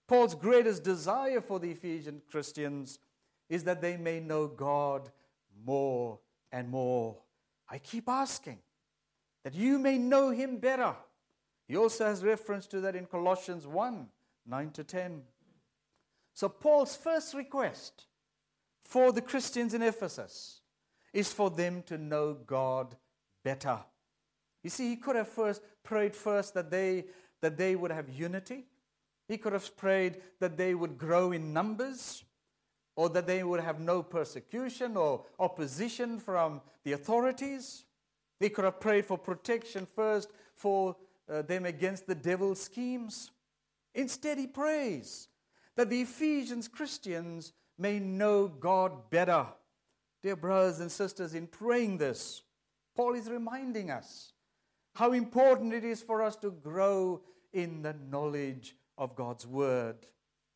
Paul's 0.07 0.33
greatest 0.33 0.83
desire 0.83 1.39
for 1.39 1.59
the 1.59 1.71
Ephesian 1.71 2.21
Christians 2.29 2.99
is 3.47 3.63
that 3.65 3.81
they 3.81 3.95
may 3.95 4.19
know 4.19 4.47
God 4.47 5.09
more 5.65 6.19
and 6.51 6.67
more. 6.67 7.17
I 7.69 7.77
keep 7.77 8.09
asking 8.09 8.57
that 9.43 9.53
you 9.53 9.77
may 9.77 9.97
know 9.97 10.31
him 10.31 10.57
better. 10.57 10.95
He 11.67 11.77
also 11.77 12.05
has 12.05 12.23
reference 12.23 12.65
to 12.67 12.81
that 12.81 12.95
in 12.95 13.05
Colossians 13.05 13.67
1 13.67 14.09
9 14.47 14.71
to 14.71 14.83
10. 14.83 15.21
So, 16.33 16.49
Paul's 16.49 16.95
first 16.95 17.33
request 17.33 18.05
for 18.83 19.11
the 19.11 19.21
Christians 19.21 19.73
in 19.73 19.81
Ephesus 19.81 20.61
is 21.13 21.31
for 21.31 21.49
them 21.49 21.83
to 21.83 21.97
know 21.97 22.33
God 22.33 22.95
better. 23.43 23.79
You 24.63 24.69
see, 24.69 24.89
he 24.89 24.95
could 24.95 25.15
have 25.15 25.27
first 25.27 25.61
prayed 25.83 26.15
first 26.15 26.53
that 26.53 26.71
they, 26.71 27.05
that 27.41 27.57
they 27.57 27.75
would 27.75 27.91
have 27.91 28.09
unity. 28.09 28.65
He 29.27 29.37
could 29.37 29.53
have 29.53 29.75
prayed 29.77 30.17
that 30.39 30.57
they 30.57 30.75
would 30.75 30.97
grow 30.97 31.31
in 31.31 31.53
numbers, 31.53 32.23
or 32.95 33.09
that 33.09 33.27
they 33.27 33.43
would 33.43 33.61
have 33.61 33.79
no 33.79 34.03
persecution 34.03 34.97
or 34.97 35.25
opposition 35.39 36.19
from 36.19 36.61
the 36.83 36.91
authorities. 36.91 37.85
He 38.39 38.49
could 38.49 38.65
have 38.65 38.79
prayed 38.79 39.05
for 39.05 39.17
protection 39.17 39.87
first 39.95 40.29
for 40.55 40.95
uh, 41.31 41.41
them 41.43 41.65
against 41.65 42.07
the 42.07 42.15
devil's 42.15 42.61
schemes. 42.61 43.31
Instead, 43.95 44.37
he 44.37 44.47
prays 44.47 45.29
that 45.75 45.89
the 45.89 46.01
Ephesians 46.01 46.67
Christians 46.67 47.53
may 47.77 47.99
know 47.99 48.47
God 48.47 49.09
better. 49.09 49.47
Dear 50.21 50.35
brothers 50.35 50.79
and 50.79 50.91
sisters, 50.91 51.33
in 51.33 51.47
praying 51.47 51.97
this, 51.97 52.43
Paul 52.95 53.15
is 53.15 53.29
reminding 53.29 53.89
us 53.89 54.33
how 54.93 55.13
important 55.13 55.73
it 55.73 55.83
is 55.83 56.01
for 56.01 56.21
us 56.21 56.35
to 56.37 56.51
grow 56.51 57.21
in 57.53 57.81
the 57.81 57.95
knowledge 58.09 58.75
of 58.97 59.15
God's 59.15 59.47
Word. 59.47 59.95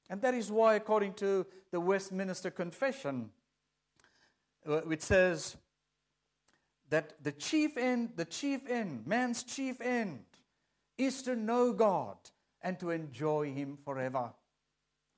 And 0.10 0.22
that 0.22 0.34
is 0.34 0.52
why, 0.52 0.76
according 0.76 1.14
to 1.16 1.46
the 1.72 1.80
Westminster 1.80 2.52
Confession, 2.52 3.32
uh, 4.68 4.82
which 4.82 5.02
says 5.02 5.58
that 6.90 7.24
the 7.24 7.32
chief 7.32 7.78
end, 7.78 8.12
the 8.16 8.26
chief 8.26 8.70
end, 8.70 9.08
man's 9.08 9.44
chief 9.44 9.82
end, 9.82 10.20
is 10.98 11.24
to 11.24 11.36
know 11.36 11.74
God 11.74 12.18
and 12.62 12.80
to 12.80 12.92
enjoy 12.92 13.52
Him 13.52 13.78
forever 13.84 14.32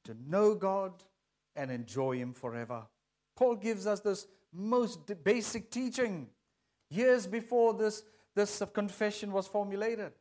to 0.08 0.16
know 0.28 0.56
God 0.56 0.92
and 1.56 1.72
enjoy 1.72 2.18
Him 2.18 2.34
forever. 2.34 2.84
Paul 3.36 3.56
gives 3.56 3.86
us 3.88 4.00
this 4.00 4.28
most 4.52 5.24
basic 5.24 5.70
teaching 5.70 6.28
years 6.90 7.28
before 7.28 7.74
this, 7.74 8.04
this 8.36 8.62
confession 8.74 9.32
was 9.32 9.48
formulated 9.48 10.12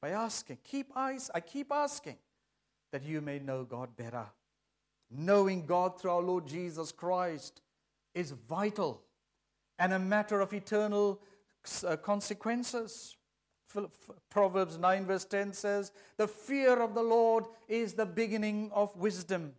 by 0.00 0.10
asking, 0.10 0.58
keep 0.62 0.92
eyes, 0.94 1.30
I 1.34 1.40
keep 1.40 1.72
asking 1.72 2.16
that 2.92 3.02
you 3.02 3.20
may 3.20 3.38
know 3.38 3.64
God 3.64 3.96
better. 3.96 4.26
Knowing 5.10 5.66
God 5.66 6.00
through 6.00 6.10
our 6.10 6.22
Lord 6.22 6.46
Jesus 6.46 6.92
Christ 6.92 7.62
is 8.14 8.32
vital 8.32 9.02
and 9.78 9.92
a 9.92 9.98
matter 9.98 10.40
of 10.40 10.52
eternal 10.52 11.20
uh, 11.84 11.96
consequences. 11.96 13.16
Proverbs 14.30 14.78
9, 14.78 15.06
verse 15.06 15.24
10 15.24 15.52
says, 15.52 15.92
The 16.16 16.28
fear 16.28 16.80
of 16.80 16.94
the 16.94 17.02
Lord 17.02 17.44
is 17.68 17.94
the 17.94 18.06
beginning 18.06 18.70
of 18.72 18.96
wisdom, 18.96 19.54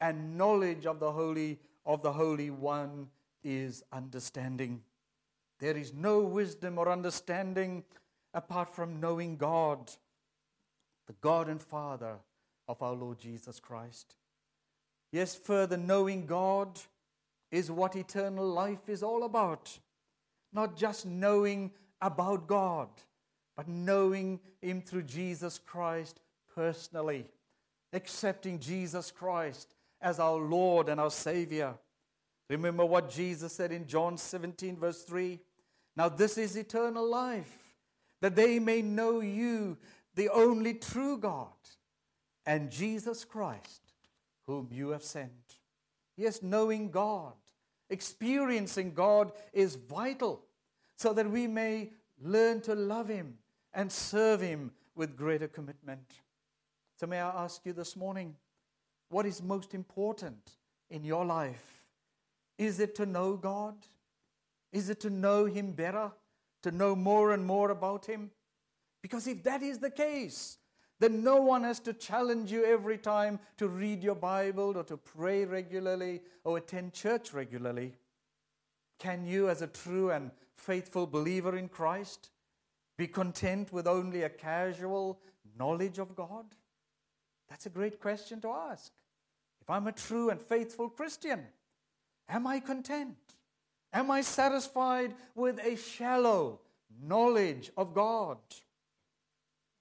and 0.00 0.36
knowledge 0.36 0.86
of 0.86 1.00
the 1.00 1.12
Holy 1.12 1.58
of 1.84 2.02
the 2.02 2.12
Holy 2.12 2.50
One 2.50 3.08
is 3.42 3.82
understanding. 3.92 4.82
There 5.58 5.76
is 5.76 5.92
no 5.92 6.20
wisdom 6.20 6.78
or 6.78 6.90
understanding 6.90 7.84
apart 8.34 8.74
from 8.74 9.00
knowing 9.00 9.36
God, 9.36 9.90
the 11.06 11.14
God 11.20 11.48
and 11.48 11.60
Father 11.60 12.16
of 12.68 12.82
our 12.82 12.94
Lord 12.94 13.18
Jesus 13.18 13.60
Christ. 13.60 14.16
Yes, 15.10 15.34
further, 15.34 15.76
knowing 15.76 16.26
God 16.26 16.80
is 17.50 17.70
what 17.70 17.96
eternal 17.96 18.46
life 18.46 18.88
is 18.88 19.02
all 19.02 19.24
about. 19.24 19.78
Not 20.52 20.76
just 20.76 21.04
knowing 21.04 21.70
about 22.00 22.46
God 22.46 22.88
but 23.56 23.68
knowing 23.68 24.40
Him 24.60 24.80
through 24.80 25.02
Jesus 25.02 25.58
Christ 25.58 26.20
personally, 26.54 27.26
accepting 27.92 28.58
Jesus 28.58 29.10
Christ 29.10 29.74
as 30.00 30.18
our 30.18 30.36
Lord 30.36 30.88
and 30.88 31.00
our 31.00 31.10
Savior. 31.10 31.74
Remember 32.48 32.84
what 32.84 33.10
Jesus 33.10 33.52
said 33.52 33.72
in 33.72 33.86
John 33.86 34.16
17, 34.16 34.76
verse 34.76 35.02
3 35.02 35.38
Now, 35.96 36.08
this 36.08 36.38
is 36.38 36.56
eternal 36.56 37.08
life, 37.08 37.76
that 38.20 38.36
they 38.36 38.58
may 38.58 38.82
know 38.82 39.20
you, 39.20 39.78
the 40.14 40.28
only 40.28 40.74
true 40.74 41.18
God, 41.18 41.48
and 42.44 42.70
Jesus 42.70 43.24
Christ, 43.24 43.82
whom 44.46 44.68
you 44.70 44.90
have 44.90 45.04
sent. 45.04 45.58
Yes, 46.16 46.42
knowing 46.42 46.90
God, 46.90 47.34
experiencing 47.88 48.92
God 48.92 49.32
is 49.52 49.76
vital 49.76 50.44
so 50.96 51.12
that 51.12 51.30
we 51.30 51.46
may 51.46 51.90
learn 52.20 52.60
to 52.62 52.74
love 52.74 53.08
Him 53.08 53.38
and 53.74 53.90
serve 53.90 54.40
Him 54.40 54.72
with 54.94 55.16
greater 55.16 55.48
commitment. 55.48 56.14
So, 56.98 57.06
may 57.06 57.20
I 57.20 57.44
ask 57.44 57.64
you 57.64 57.72
this 57.72 57.96
morning, 57.96 58.36
what 59.08 59.26
is 59.26 59.42
most 59.42 59.74
important 59.74 60.52
in 60.90 61.04
your 61.04 61.24
life? 61.24 61.86
Is 62.58 62.80
it 62.80 62.94
to 62.96 63.06
know 63.06 63.36
God? 63.36 63.74
Is 64.72 64.88
it 64.88 65.00
to 65.00 65.10
know 65.10 65.44
Him 65.46 65.72
better? 65.72 66.12
To 66.62 66.70
know 66.70 66.94
more 66.94 67.32
and 67.32 67.44
more 67.44 67.70
about 67.70 68.06
Him? 68.06 68.30
Because 69.02 69.26
if 69.26 69.42
that 69.42 69.62
is 69.62 69.78
the 69.78 69.90
case, 69.90 70.58
then 71.00 71.24
no 71.24 71.42
one 71.42 71.64
has 71.64 71.80
to 71.80 71.92
challenge 71.92 72.52
you 72.52 72.64
every 72.64 72.96
time 72.96 73.40
to 73.56 73.66
read 73.66 74.04
your 74.04 74.14
Bible 74.14 74.74
or 74.76 74.84
to 74.84 74.96
pray 74.96 75.44
regularly 75.44 76.20
or 76.44 76.58
attend 76.58 76.92
church 76.92 77.32
regularly. 77.32 77.94
Can 79.00 79.26
you, 79.26 79.48
as 79.48 79.62
a 79.62 79.66
true 79.66 80.12
and 80.12 80.30
faithful 80.54 81.08
believer 81.08 81.56
in 81.56 81.68
Christ, 81.68 82.30
be 82.96 83.06
content 83.06 83.72
with 83.72 83.86
only 83.86 84.22
a 84.22 84.28
casual 84.28 85.20
knowledge 85.58 85.98
of 85.98 86.14
God? 86.14 86.46
That's 87.48 87.66
a 87.66 87.70
great 87.70 88.00
question 88.00 88.40
to 88.42 88.50
ask. 88.50 88.92
If 89.60 89.70
I'm 89.70 89.86
a 89.86 89.92
true 89.92 90.30
and 90.30 90.40
faithful 90.40 90.88
Christian, 90.88 91.46
am 92.28 92.46
I 92.46 92.60
content? 92.60 93.16
Am 93.92 94.10
I 94.10 94.22
satisfied 94.22 95.14
with 95.34 95.60
a 95.64 95.76
shallow 95.76 96.60
knowledge 97.02 97.70
of 97.76 97.94
God? 97.94 98.38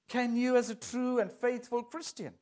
Can 0.10 0.36
you, 0.36 0.58
as 0.58 0.70
a 0.70 0.76
true 0.76 1.20
and 1.20 1.32
faithful 1.32 1.84
Christian, 1.84 2.34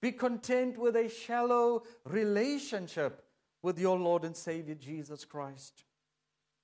be 0.00 0.12
content 0.12 0.78
with 0.78 0.94
a 0.94 1.08
shallow 1.08 1.82
relationship 2.04 3.24
with 3.62 3.78
your 3.78 3.98
Lord 3.98 4.24
and 4.24 4.36
Savior 4.36 4.76
Jesus 4.76 5.24
Christ? 5.24 5.82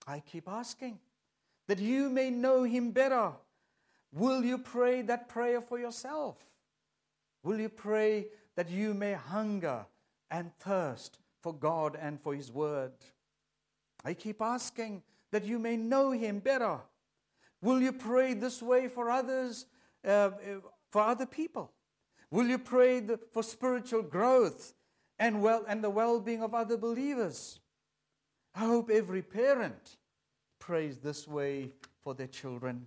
I 0.06 0.20
keep 0.20 0.48
asking 0.48 1.00
that 1.70 1.78
you 1.78 2.10
may 2.10 2.30
know 2.30 2.64
Him 2.64 2.90
better. 2.90 3.30
Will 4.12 4.44
you 4.44 4.58
pray 4.58 5.02
that 5.02 5.28
prayer 5.28 5.60
for 5.60 5.78
yourself? 5.78 6.34
Will 7.44 7.60
you 7.60 7.68
pray 7.68 8.26
that 8.56 8.68
you 8.68 8.92
may 8.92 9.12
hunger 9.12 9.86
and 10.32 10.50
thirst 10.58 11.20
for 11.40 11.54
God 11.54 11.96
and 12.02 12.20
for 12.20 12.34
His 12.34 12.50
Word? 12.50 12.90
I 14.04 14.14
keep 14.14 14.42
asking 14.42 15.04
that 15.30 15.44
you 15.44 15.60
may 15.60 15.76
know 15.76 16.10
Him 16.10 16.40
better. 16.40 16.80
Will 17.62 17.80
you 17.80 17.92
pray 17.92 18.34
this 18.34 18.60
way 18.60 18.88
for 18.88 19.08
others, 19.08 19.66
uh, 20.04 20.30
for 20.90 21.02
other 21.02 21.24
people? 21.24 21.70
Will 22.32 22.48
you 22.48 22.58
pray 22.58 22.98
the, 22.98 23.16
for 23.32 23.44
spiritual 23.44 24.02
growth 24.02 24.74
and, 25.20 25.40
well, 25.40 25.64
and 25.68 25.84
the 25.84 25.90
well 25.90 26.18
being 26.18 26.42
of 26.42 26.52
other 26.52 26.76
believers? 26.76 27.60
I 28.56 28.66
hope 28.66 28.90
every 28.90 29.22
parent 29.22 29.98
prays 30.60 30.98
this 30.98 31.26
way 31.26 31.72
for 32.04 32.14
their 32.14 32.28
children. 32.28 32.86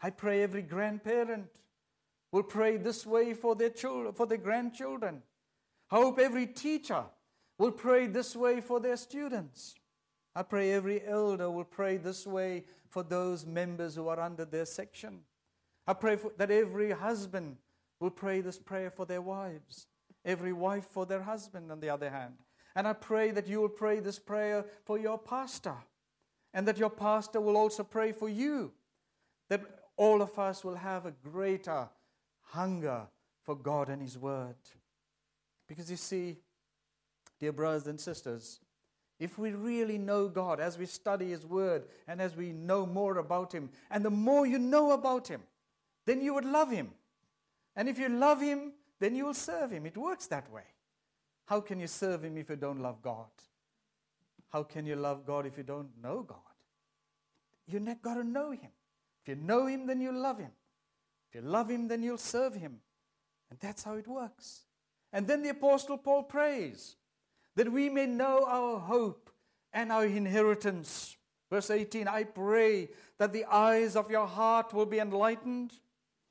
I 0.00 0.10
pray 0.10 0.42
every 0.42 0.62
grandparent 0.62 1.48
will 2.30 2.44
pray 2.44 2.76
this 2.76 3.04
way 3.04 3.34
for 3.34 3.56
their 3.56 3.70
children, 3.70 4.12
for 4.12 4.26
their 4.26 4.38
grandchildren. 4.38 5.22
I 5.90 5.96
hope 5.96 6.18
every 6.18 6.46
teacher 6.46 7.04
will 7.58 7.72
pray 7.72 8.06
this 8.06 8.36
way 8.36 8.60
for 8.60 8.78
their 8.78 8.96
students. 8.96 9.74
I 10.36 10.42
pray 10.42 10.72
every 10.72 11.04
elder 11.04 11.50
will 11.50 11.64
pray 11.64 11.96
this 11.96 12.26
way 12.26 12.64
for 12.88 13.02
those 13.02 13.44
members 13.44 13.96
who 13.96 14.08
are 14.08 14.20
under 14.20 14.44
their 14.44 14.66
section. 14.66 15.20
I 15.86 15.94
pray 15.94 16.16
for, 16.16 16.32
that 16.36 16.50
every 16.50 16.90
husband 16.92 17.56
will 17.98 18.10
pray 18.10 18.40
this 18.40 18.58
prayer 18.58 18.90
for 18.90 19.06
their 19.06 19.22
wives, 19.22 19.86
every 20.24 20.52
wife 20.52 20.86
for 20.92 21.06
their 21.06 21.22
husband, 21.22 21.72
on 21.72 21.80
the 21.80 21.90
other 21.90 22.10
hand. 22.10 22.34
And 22.76 22.86
I 22.86 22.92
pray 22.92 23.30
that 23.32 23.48
you 23.48 23.60
will 23.60 23.68
pray 23.68 23.98
this 23.98 24.18
prayer 24.18 24.64
for 24.84 24.98
your 24.98 25.18
pastor, 25.18 25.74
and 26.58 26.66
that 26.66 26.76
your 26.76 26.90
pastor 26.90 27.40
will 27.40 27.56
also 27.56 27.84
pray 27.84 28.10
for 28.10 28.28
you, 28.28 28.72
that 29.48 29.60
all 29.96 30.20
of 30.20 30.36
us 30.40 30.64
will 30.64 30.74
have 30.74 31.06
a 31.06 31.12
greater 31.12 31.88
hunger 32.46 33.02
for 33.44 33.54
God 33.54 33.88
and 33.88 34.02
His 34.02 34.18
Word. 34.18 34.56
Because 35.68 35.88
you 35.88 35.96
see, 35.96 36.38
dear 37.38 37.52
brothers 37.52 37.86
and 37.86 38.00
sisters, 38.00 38.58
if 39.20 39.38
we 39.38 39.52
really 39.52 39.98
know 39.98 40.26
God 40.26 40.58
as 40.58 40.76
we 40.76 40.86
study 40.86 41.28
His 41.30 41.46
Word 41.46 41.84
and 42.08 42.20
as 42.20 42.34
we 42.34 42.50
know 42.52 42.84
more 42.84 43.18
about 43.18 43.52
Him, 43.52 43.70
and 43.88 44.04
the 44.04 44.10
more 44.10 44.44
you 44.44 44.58
know 44.58 44.90
about 44.90 45.28
Him, 45.28 45.42
then 46.06 46.20
you 46.20 46.34
would 46.34 46.44
love 46.44 46.72
Him. 46.72 46.90
And 47.76 47.88
if 47.88 48.00
you 48.00 48.08
love 48.08 48.40
Him, 48.40 48.72
then 48.98 49.14
you 49.14 49.26
will 49.26 49.34
serve 49.34 49.70
Him. 49.70 49.86
It 49.86 49.96
works 49.96 50.26
that 50.26 50.50
way. 50.50 50.66
How 51.46 51.60
can 51.60 51.78
you 51.78 51.86
serve 51.86 52.24
Him 52.24 52.36
if 52.36 52.50
you 52.50 52.56
don't 52.56 52.80
love 52.80 53.00
God? 53.00 53.30
How 54.48 54.64
can 54.64 54.86
you 54.86 54.96
love 54.96 55.24
God 55.24 55.46
if 55.46 55.56
you 55.56 55.62
don't 55.62 55.90
know 56.02 56.24
God? 56.24 56.38
You 57.68 57.80
got 58.02 58.14
to 58.14 58.24
know 58.24 58.50
Him. 58.50 58.70
If 59.22 59.28
you 59.28 59.34
know 59.36 59.66
Him, 59.66 59.86
then 59.86 60.00
you 60.00 60.12
love 60.12 60.38
Him. 60.38 60.50
If 61.28 61.34
you 61.34 61.48
love 61.48 61.70
Him, 61.70 61.88
then 61.88 62.02
you'll 62.02 62.18
serve 62.18 62.54
Him. 62.54 62.80
And 63.50 63.58
that's 63.60 63.82
how 63.82 63.94
it 63.94 64.08
works. 64.08 64.62
And 65.12 65.26
then 65.26 65.42
the 65.42 65.50
Apostle 65.50 65.98
Paul 65.98 66.22
prays 66.22 66.96
that 67.56 67.70
we 67.70 67.88
may 67.88 68.06
know 68.06 68.44
our 68.46 68.78
hope 68.78 69.30
and 69.72 69.92
our 69.92 70.06
inheritance. 70.06 71.16
Verse 71.50 71.70
18 71.70 72.08
I 72.08 72.24
pray 72.24 72.88
that 73.18 73.32
the 73.32 73.44
eyes 73.46 73.96
of 73.96 74.10
your 74.10 74.26
heart 74.26 74.72
will 74.72 74.86
be 74.86 74.98
enlightened, 74.98 75.72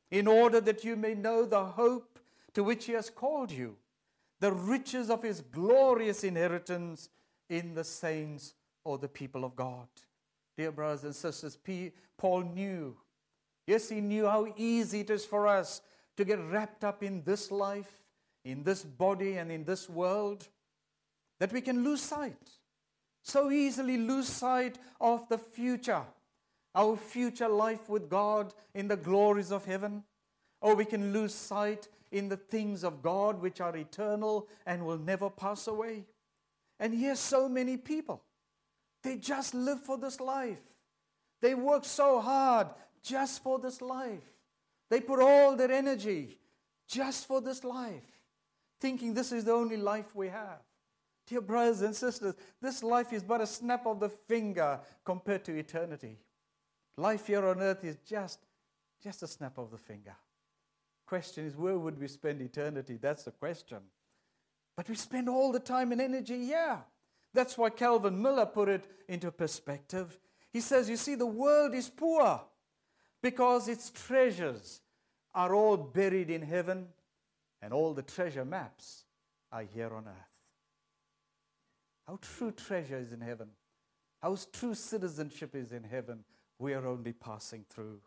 in 0.09 0.27
order 0.27 0.61
that 0.61 0.83
you 0.83 0.95
may 0.95 1.13
know 1.13 1.45
the 1.45 1.63
hope 1.63 2.19
to 2.53 2.63
which 2.63 2.85
He 2.85 2.93
has 2.93 3.09
called 3.09 3.51
you, 3.51 3.75
the 4.39 4.51
riches 4.51 5.09
of 5.09 5.23
His 5.23 5.41
glorious 5.41 6.23
inheritance 6.23 7.09
in 7.49 7.73
the 7.73 7.83
saints 7.83 8.53
or 8.83 8.97
the 8.97 9.07
people 9.07 9.43
of 9.43 9.55
God. 9.55 9.87
Dear 10.57 10.71
brothers 10.71 11.03
and 11.03 11.15
sisters, 11.15 11.57
Paul 12.17 12.41
knew, 12.41 12.97
yes, 13.67 13.89
he 13.89 14.01
knew 14.01 14.25
how 14.25 14.51
easy 14.57 15.01
it 15.01 15.09
is 15.09 15.23
for 15.23 15.47
us 15.47 15.81
to 16.17 16.25
get 16.25 16.39
wrapped 16.39 16.83
up 16.83 17.03
in 17.03 17.23
this 17.23 17.51
life, 17.51 18.03
in 18.43 18.63
this 18.63 18.83
body, 18.83 19.37
and 19.37 19.51
in 19.51 19.63
this 19.65 19.87
world 19.87 20.47
that 21.39 21.53
we 21.53 21.61
can 21.61 21.83
lose 21.83 22.01
sight, 22.01 22.49
so 23.21 23.51
easily 23.51 23.97
lose 23.97 24.27
sight 24.27 24.79
of 24.99 25.29
the 25.29 25.37
future, 25.37 26.03
our 26.73 26.95
future 26.97 27.49
life 27.49 27.87
with 27.87 28.09
God 28.09 28.53
in 28.73 28.87
the 28.87 28.97
glories 28.97 29.51
of 29.51 29.65
heaven. 29.65 30.03
Or 30.59 30.73
we 30.73 30.85
can 30.85 31.13
lose 31.13 31.35
sight 31.35 31.87
in 32.11 32.29
the 32.29 32.37
things 32.37 32.83
of 32.83 33.03
God 33.03 33.39
which 33.39 33.61
are 33.61 33.77
eternal 33.77 34.47
and 34.65 34.83
will 34.83 34.97
never 34.97 35.29
pass 35.29 35.67
away. 35.67 36.05
And 36.79 36.95
here's 36.95 37.19
so 37.19 37.47
many 37.47 37.77
people. 37.77 38.23
They 39.07 39.15
just 39.15 39.53
live 39.53 39.79
for 39.79 39.97
this 39.97 40.19
life. 40.19 40.59
They 41.41 41.55
work 41.55 41.85
so 41.85 42.19
hard 42.19 42.67
just 43.01 43.41
for 43.41 43.57
this 43.57 43.81
life. 43.81 44.27
They 44.89 44.99
put 44.99 45.21
all 45.21 45.55
their 45.55 45.71
energy 45.71 46.37
just 46.89 47.25
for 47.25 47.39
this 47.39 47.63
life, 47.63 48.03
thinking 48.81 49.13
this 49.13 49.31
is 49.31 49.45
the 49.45 49.53
only 49.53 49.77
life 49.77 50.13
we 50.13 50.27
have. 50.27 50.59
Dear 51.25 51.39
brothers 51.39 51.83
and 51.83 51.95
sisters, 51.95 52.35
this 52.61 52.83
life 52.83 53.13
is 53.13 53.23
but 53.23 53.39
a 53.39 53.47
snap 53.47 53.85
of 53.85 54.01
the 54.01 54.09
finger 54.09 54.81
compared 55.05 55.45
to 55.45 55.55
eternity. 55.57 56.17
Life 56.97 57.27
here 57.27 57.47
on 57.47 57.61
earth 57.61 57.85
is 57.85 57.95
just, 58.05 58.39
just 59.01 59.23
a 59.23 59.27
snap 59.27 59.57
of 59.57 59.71
the 59.71 59.77
finger. 59.77 60.17
Question 61.05 61.45
is, 61.45 61.55
where 61.55 61.79
would 61.79 61.97
we 61.97 62.09
spend 62.09 62.41
eternity? 62.41 62.99
That's 63.01 63.23
the 63.23 63.31
question. 63.31 63.79
But 64.75 64.89
we 64.89 64.95
spend 64.95 65.29
all 65.29 65.53
the 65.53 65.61
time 65.61 65.93
and 65.93 66.01
energy 66.01 66.47
here. 66.47 66.83
That's 67.33 67.57
why 67.57 67.69
Calvin 67.69 68.21
Miller 68.21 68.45
put 68.45 68.69
it 68.69 68.85
into 69.07 69.31
perspective. 69.31 70.17
He 70.51 70.61
says, 70.61 70.89
You 70.89 70.97
see, 70.97 71.15
the 71.15 71.25
world 71.25 71.73
is 71.73 71.89
poor 71.89 72.41
because 73.21 73.67
its 73.67 73.89
treasures 73.89 74.81
are 75.35 75.53
all 75.53 75.77
buried 75.77 76.29
in 76.29 76.41
heaven 76.41 76.87
and 77.61 77.73
all 77.73 77.93
the 77.93 78.01
treasure 78.01 78.45
maps 78.45 79.03
are 79.51 79.63
here 79.63 79.93
on 79.93 80.05
earth. 80.07 80.37
Our 82.07 82.17
true 82.17 82.51
treasure 82.51 82.97
is 82.97 83.11
in 83.11 83.21
heaven. 83.21 83.49
Our 84.23 84.37
true 84.51 84.73
citizenship 84.73 85.55
is 85.55 85.71
in 85.71 85.83
heaven. 85.83 86.23
We 86.57 86.73
are 86.73 86.87
only 86.87 87.13
passing 87.13 87.65
through. 87.69 87.99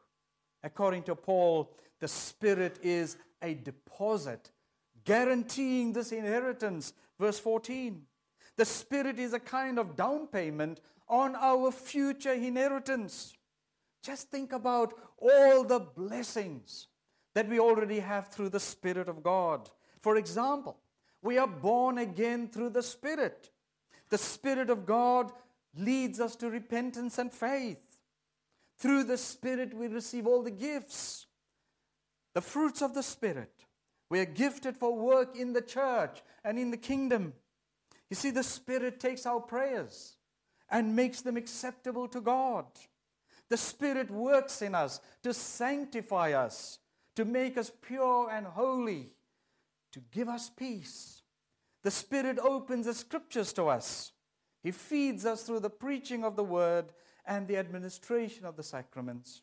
According 0.62 1.04
to 1.04 1.14
Paul, 1.14 1.72
the 2.00 2.08
Spirit 2.08 2.78
is 2.82 3.16
a 3.42 3.54
deposit 3.54 4.50
guaranteeing 5.04 5.92
this 5.92 6.12
inheritance. 6.12 6.92
Verse 7.18 7.38
14. 7.38 8.02
The 8.60 8.66
Spirit 8.66 9.18
is 9.18 9.32
a 9.32 9.40
kind 9.40 9.78
of 9.78 9.96
down 9.96 10.26
payment 10.26 10.82
on 11.08 11.34
our 11.34 11.70
future 11.70 12.34
inheritance. 12.34 13.32
Just 14.02 14.30
think 14.30 14.52
about 14.52 14.92
all 15.16 15.64
the 15.64 15.80
blessings 15.80 16.88
that 17.34 17.48
we 17.48 17.58
already 17.58 18.00
have 18.00 18.28
through 18.28 18.50
the 18.50 18.60
Spirit 18.60 19.08
of 19.08 19.22
God. 19.22 19.70
For 20.02 20.18
example, 20.18 20.76
we 21.22 21.38
are 21.38 21.46
born 21.46 21.96
again 21.96 22.48
through 22.48 22.68
the 22.68 22.82
Spirit. 22.82 23.48
The 24.10 24.18
Spirit 24.18 24.68
of 24.68 24.84
God 24.84 25.32
leads 25.74 26.20
us 26.20 26.36
to 26.36 26.50
repentance 26.50 27.16
and 27.16 27.32
faith. 27.32 28.02
Through 28.76 29.04
the 29.04 29.16
Spirit, 29.16 29.72
we 29.72 29.86
receive 29.86 30.26
all 30.26 30.42
the 30.42 30.50
gifts, 30.50 31.24
the 32.34 32.42
fruits 32.42 32.82
of 32.82 32.92
the 32.92 33.02
Spirit. 33.02 33.64
We 34.10 34.20
are 34.20 34.26
gifted 34.26 34.76
for 34.76 34.94
work 34.94 35.34
in 35.34 35.54
the 35.54 35.62
church 35.62 36.20
and 36.44 36.58
in 36.58 36.70
the 36.70 36.76
kingdom. 36.76 37.32
You 38.10 38.16
see, 38.16 38.30
the 38.30 38.42
Spirit 38.42 38.98
takes 38.98 39.24
our 39.24 39.40
prayers 39.40 40.16
and 40.68 40.96
makes 40.96 41.22
them 41.22 41.36
acceptable 41.36 42.08
to 42.08 42.20
God. 42.20 42.66
The 43.48 43.56
Spirit 43.56 44.10
works 44.10 44.62
in 44.62 44.74
us 44.74 45.00
to 45.22 45.32
sanctify 45.32 46.32
us, 46.32 46.78
to 47.16 47.24
make 47.24 47.56
us 47.56 47.72
pure 47.80 48.30
and 48.30 48.46
holy, 48.46 49.12
to 49.92 50.00
give 50.12 50.28
us 50.28 50.50
peace. 50.50 51.22
The 51.82 51.90
Spirit 51.90 52.38
opens 52.38 52.86
the 52.86 52.94
scriptures 52.94 53.52
to 53.54 53.68
us. 53.68 54.12
He 54.62 54.72
feeds 54.72 55.24
us 55.24 55.42
through 55.42 55.60
the 55.60 55.70
preaching 55.70 56.24
of 56.24 56.36
the 56.36 56.44
word 56.44 56.92
and 57.26 57.48
the 57.48 57.56
administration 57.56 58.44
of 58.44 58.56
the 58.56 58.62
sacraments. 58.62 59.42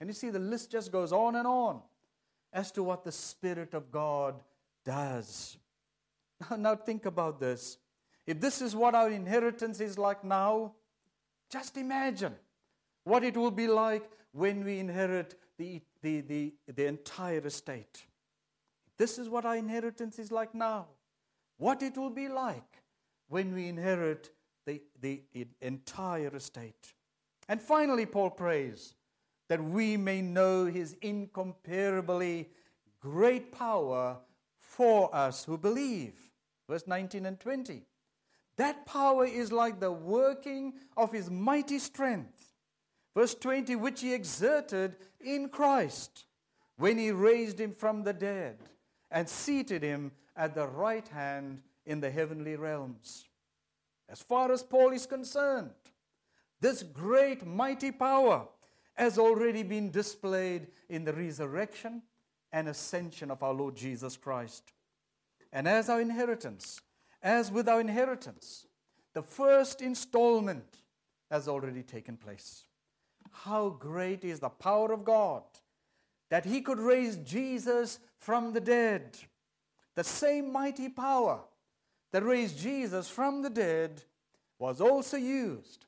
And 0.00 0.08
you 0.08 0.14
see, 0.14 0.30
the 0.30 0.38
list 0.38 0.70
just 0.70 0.90
goes 0.90 1.12
on 1.12 1.36
and 1.36 1.46
on 1.46 1.80
as 2.52 2.72
to 2.72 2.82
what 2.82 3.04
the 3.04 3.12
Spirit 3.12 3.74
of 3.74 3.90
God 3.90 4.40
does. 4.84 5.58
Now, 6.58 6.76
think 6.76 7.06
about 7.06 7.40
this. 7.40 7.78
If 8.26 8.40
this 8.40 8.60
is 8.60 8.74
what 8.74 8.94
our 8.94 9.10
inheritance 9.10 9.80
is 9.80 9.98
like 9.98 10.24
now, 10.24 10.72
just 11.50 11.76
imagine 11.76 12.34
what 13.04 13.22
it 13.22 13.36
will 13.36 13.52
be 13.52 13.68
like 13.68 14.10
when 14.32 14.64
we 14.64 14.80
inherit 14.80 15.36
the, 15.58 15.80
the, 16.02 16.20
the, 16.22 16.54
the 16.74 16.86
entire 16.86 17.46
estate. 17.46 18.04
This 18.98 19.18
is 19.18 19.28
what 19.28 19.44
our 19.44 19.56
inheritance 19.56 20.18
is 20.18 20.32
like 20.32 20.54
now. 20.54 20.86
What 21.58 21.82
it 21.82 21.96
will 21.96 22.10
be 22.10 22.28
like 22.28 22.82
when 23.28 23.54
we 23.54 23.68
inherit 23.68 24.30
the, 24.66 24.82
the 25.00 25.22
entire 25.60 26.34
estate. 26.34 26.94
And 27.48 27.62
finally, 27.62 28.06
Paul 28.06 28.30
prays 28.30 28.94
that 29.48 29.62
we 29.62 29.96
may 29.96 30.20
know 30.20 30.64
his 30.64 30.96
incomparably 31.00 32.48
great 33.00 33.52
power 33.52 34.16
for 34.58 35.14
us 35.14 35.44
who 35.44 35.56
believe. 35.56 36.14
Verse 36.68 36.86
19 36.86 37.26
and 37.26 37.38
20. 37.38 37.82
That 38.56 38.86
power 38.86 39.26
is 39.26 39.52
like 39.52 39.80
the 39.80 39.92
working 39.92 40.74
of 40.96 41.12
his 41.12 41.30
mighty 41.30 41.78
strength. 41.78 42.52
Verse 43.14 43.34
20, 43.34 43.76
which 43.76 44.00
he 44.00 44.12
exerted 44.12 44.96
in 45.20 45.48
Christ 45.48 46.24
when 46.76 46.98
he 46.98 47.10
raised 47.10 47.60
him 47.60 47.72
from 47.72 48.02
the 48.02 48.12
dead 48.12 48.58
and 49.10 49.28
seated 49.28 49.82
him 49.82 50.12
at 50.36 50.54
the 50.54 50.66
right 50.66 51.06
hand 51.08 51.62
in 51.84 52.00
the 52.00 52.10
heavenly 52.10 52.56
realms. 52.56 53.24
As 54.08 54.20
far 54.20 54.52
as 54.52 54.62
Paul 54.62 54.92
is 54.92 55.06
concerned, 55.06 55.70
this 56.60 56.82
great, 56.82 57.46
mighty 57.46 57.90
power 57.90 58.46
has 58.94 59.18
already 59.18 59.62
been 59.62 59.90
displayed 59.90 60.68
in 60.88 61.04
the 61.04 61.12
resurrection 61.12 62.02
and 62.52 62.68
ascension 62.68 63.30
of 63.30 63.42
our 63.42 63.52
Lord 63.52 63.76
Jesus 63.76 64.16
Christ. 64.16 64.72
And 65.52 65.68
as 65.68 65.88
our 65.88 66.00
inheritance, 66.00 66.80
as 67.22 67.50
with 67.50 67.68
our 67.68 67.80
inheritance, 67.80 68.66
the 69.14 69.22
first 69.22 69.80
installment 69.80 70.78
has 71.30 71.48
already 71.48 71.82
taken 71.82 72.16
place. 72.16 72.64
How 73.30 73.70
great 73.70 74.24
is 74.24 74.40
the 74.40 74.48
power 74.48 74.92
of 74.92 75.04
God 75.04 75.42
that 76.30 76.44
He 76.44 76.60
could 76.60 76.78
raise 76.78 77.16
Jesus 77.16 77.98
from 78.18 78.52
the 78.52 78.60
dead. 78.60 79.18
The 79.94 80.04
same 80.04 80.52
mighty 80.52 80.88
power 80.88 81.40
that 82.12 82.24
raised 82.24 82.58
Jesus 82.58 83.08
from 83.08 83.42
the 83.42 83.50
dead 83.50 84.02
was 84.58 84.80
also 84.80 85.16
used 85.16 85.86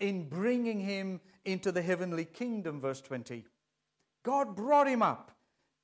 in 0.00 0.28
bringing 0.28 0.80
him 0.80 1.20
into 1.44 1.72
the 1.72 1.82
heavenly 1.82 2.24
kingdom, 2.24 2.80
verse 2.80 3.00
20. 3.00 3.44
God 4.22 4.56
brought 4.56 4.88
him 4.88 5.02
up 5.02 5.32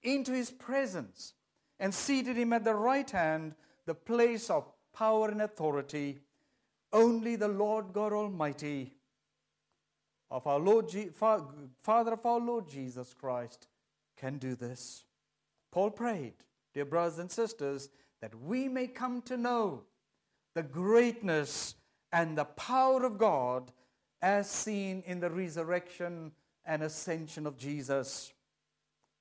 into 0.03 0.33
his 0.33 0.51
presence 0.51 1.35
and 1.79 1.95
seated 1.95 2.37
him 2.37 2.53
at 2.53 2.65
the 2.65 2.75
right 2.75 3.09
hand, 3.09 3.55
the 3.87 3.95
place 3.95 4.51
of 4.51 4.67
power 4.99 5.29
and 5.29 5.43
authority. 5.43 6.19
Only 6.93 7.37
the 7.37 7.49
Lord 7.49 7.93
God 7.93 8.13
Almighty, 8.13 8.95
of 10.31 10.47
our 10.47 10.59
Lord 10.59 10.89
Je- 10.89 11.11
Father 11.11 12.13
of 12.13 12.27
our 12.27 12.41
Lord 12.41 12.69
Jesus 12.69 13.15
Christ, 13.15 13.69
can 14.17 14.39
do 14.39 14.55
this. 14.57 15.05
Paul 15.71 15.91
prayed, 15.91 16.35
dear 16.75 16.85
brothers 16.85 17.19
and 17.19 17.31
sisters, 17.31 17.91
that 18.21 18.35
we 18.43 18.69
may 18.69 18.89
come 18.89 19.23
to 19.23 19.37
know 19.37 19.85
the 20.55 20.63
greatness 20.63 21.77
and 22.13 22.37
the 22.37 22.45
power 22.45 23.05
of 23.05 23.19
God 23.19 23.71
as 24.21 24.51
seen 24.51 25.03
in 25.07 25.21
the 25.21 25.31
resurrection 25.31 26.33
and 26.65 26.83
ascension 26.83 27.47
of 27.47 27.57
Jesus. 27.57 28.33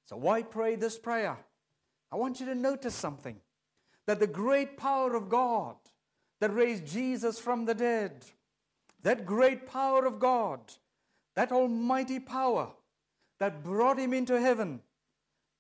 So, 0.06 0.18
why 0.18 0.42
pray 0.42 0.76
this 0.76 0.98
prayer? 0.98 1.38
I 2.12 2.16
want 2.16 2.40
you 2.40 2.46
to 2.48 2.56
notice 2.56 2.96
something 2.96 3.36
that 4.08 4.20
the 4.20 4.28
great 4.28 4.78
power 4.78 5.16
of 5.16 5.30
God 5.30 5.76
that 6.40 6.54
raised 6.54 6.88
Jesus 6.88 7.38
from 7.40 7.66
the 7.66 7.76
dead, 7.76 8.26
that 9.04 9.26
great 9.26 9.68
power 9.68 10.06
of 10.06 10.18
God, 10.20 10.60
that 11.36 11.52
almighty 11.52 12.20
power 12.20 12.70
that 13.40 13.64
brought 13.64 14.00
him 14.00 14.14
into 14.14 14.40
heaven, 14.40 14.82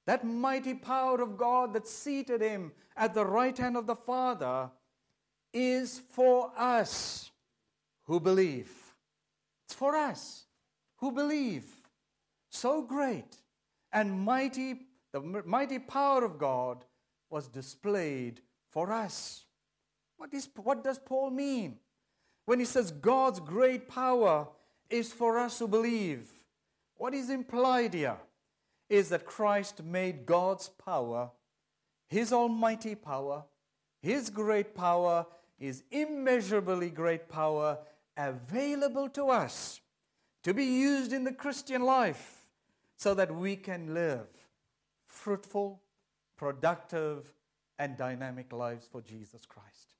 that 0.07 0.25
mighty 0.25 0.73
power 0.73 1.21
of 1.21 1.37
God 1.37 1.73
that 1.73 1.87
seated 1.87 2.41
him 2.41 2.71
at 2.95 3.13
the 3.13 3.25
right 3.25 3.55
hand 3.57 3.75
of 3.75 3.85
the 3.85 3.95
Father, 3.95 4.71
is 5.53 6.01
for 6.11 6.51
us 6.57 7.31
who 8.05 8.19
believe. 8.19 8.71
It's 9.65 9.75
for 9.75 9.95
us 9.95 10.45
who 10.97 11.11
believe. 11.11 11.65
So 12.49 12.81
great 12.81 13.37
and 13.91 14.19
mighty, 14.21 14.87
the 15.11 15.19
mighty 15.45 15.79
power 15.79 16.23
of 16.23 16.37
God 16.37 16.85
was 17.29 17.47
displayed 17.47 18.41
for 18.69 18.91
us. 18.91 19.45
What, 20.17 20.33
is, 20.33 20.49
what 20.55 20.83
does 20.83 20.99
Paul 20.99 21.29
mean 21.29 21.77
when 22.45 22.59
he 22.59 22.65
says 22.65 22.91
God's 22.91 23.39
great 23.39 23.87
power 23.87 24.47
is 24.89 25.11
for 25.13 25.37
us 25.37 25.59
who 25.59 25.67
believe? 25.67 26.29
What 26.95 27.13
is 27.13 27.29
implied 27.29 27.93
here 27.93 28.17
is 28.89 29.09
that 29.09 29.25
Christ 29.25 29.83
made 29.83 30.25
God's 30.25 30.69
power, 30.69 31.29
his 32.07 32.31
almighty 32.31 32.95
power, 32.95 33.43
his 34.01 34.29
great 34.29 34.73
power, 34.73 35.25
his 35.57 35.83
immeasurably 35.91 36.89
great 36.89 37.27
power 37.29 37.77
available 38.15 39.09
to 39.09 39.29
us 39.29 39.81
to 40.43 40.53
be 40.53 40.65
used 40.65 41.13
in 41.13 41.23
the 41.23 41.33
Christian 41.33 41.83
life 41.83 42.37
so 42.95 43.13
that 43.13 43.33
we 43.33 43.55
can 43.55 43.93
live 43.93 44.27
fruitful, 45.05 45.81
productive, 46.37 47.33
and 47.79 47.97
dynamic 47.97 48.51
lives 48.53 48.87
for 48.91 49.01
Jesus 49.01 49.45
Christ. 49.45 49.93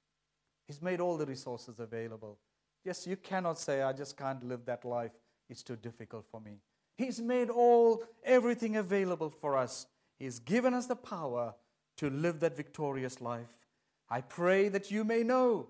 He's 0.68 0.82
made 0.82 1.00
all 1.00 1.18
the 1.18 1.26
resources 1.26 1.80
available. 1.80 2.38
Yes, 2.84 3.06
you 3.08 3.16
cannot 3.16 3.60
say, 3.60 3.82
I 3.82 3.94
just 3.94 4.18
can't 4.18 4.44
live 4.44 4.66
that 4.66 4.86
life. 4.86 5.12
It's 5.50 5.64
too 5.64 5.76
difficult 5.76 6.26
for 6.30 6.42
me. 6.42 6.60
He's 6.98 7.22
made 7.22 7.50
all, 7.50 8.04
everything 8.24 8.76
available 8.76 9.30
for 9.30 9.56
us. 9.56 9.88
He's 10.18 10.40
given 10.40 10.74
us 10.74 10.88
the 10.88 10.96
power 10.96 11.54
to 11.98 12.10
live 12.10 12.40
that 12.40 12.58
victorious 12.58 13.22
life. 13.22 13.68
I 14.10 14.22
pray 14.22 14.70
that 14.70 14.90
you 14.90 15.04
may 15.04 15.24
know 15.24 15.68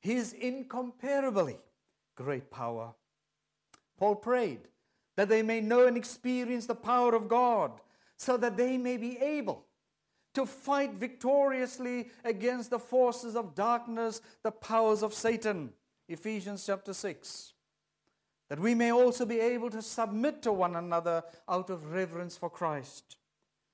his 0.00 0.32
incomparably 0.32 1.58
great 2.16 2.50
power. 2.50 2.94
Paul 3.98 4.16
prayed 4.16 4.60
that 5.16 5.28
they 5.28 5.42
may 5.42 5.60
know 5.60 5.86
and 5.86 5.96
experience 5.96 6.66
the 6.66 6.74
power 6.74 7.14
of 7.14 7.28
God 7.28 7.80
so 8.24 8.36
that 8.38 8.56
they 8.56 8.78
may 8.78 8.96
be 8.96 9.18
able 9.18 9.66
to 10.32 10.46
fight 10.46 10.94
victoriously 10.94 12.08
against 12.24 12.70
the 12.70 12.78
forces 12.78 13.36
of 13.36 13.54
darkness, 13.54 14.20
the 14.42 14.50
powers 14.50 15.02
of 15.02 15.14
Satan. 15.14 15.70
Ephesians 16.08 16.64
chapter 16.66 16.92
6. 16.92 17.52
That 18.48 18.58
we 18.58 18.74
may 18.74 18.92
also 18.92 19.24
be 19.26 19.40
able 19.40 19.70
to 19.70 19.82
submit 19.82 20.42
to 20.42 20.52
one 20.52 20.74
another 20.76 21.22
out 21.48 21.70
of 21.70 21.92
reverence 21.92 22.36
for 22.36 22.50
Christ. 22.50 23.16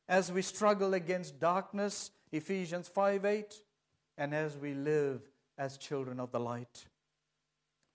As 0.08 0.30
we 0.32 0.42
struggle 0.42 0.94
against 0.94 1.40
darkness, 1.40 2.10
Ephesians 2.32 2.88
5 2.88 3.24
8, 3.24 3.54
and 4.18 4.34
as 4.34 4.56
we 4.56 4.74
live 4.74 5.22
as 5.56 5.78
children 5.78 6.20
of 6.20 6.32
the 6.32 6.40
light. 6.40 6.86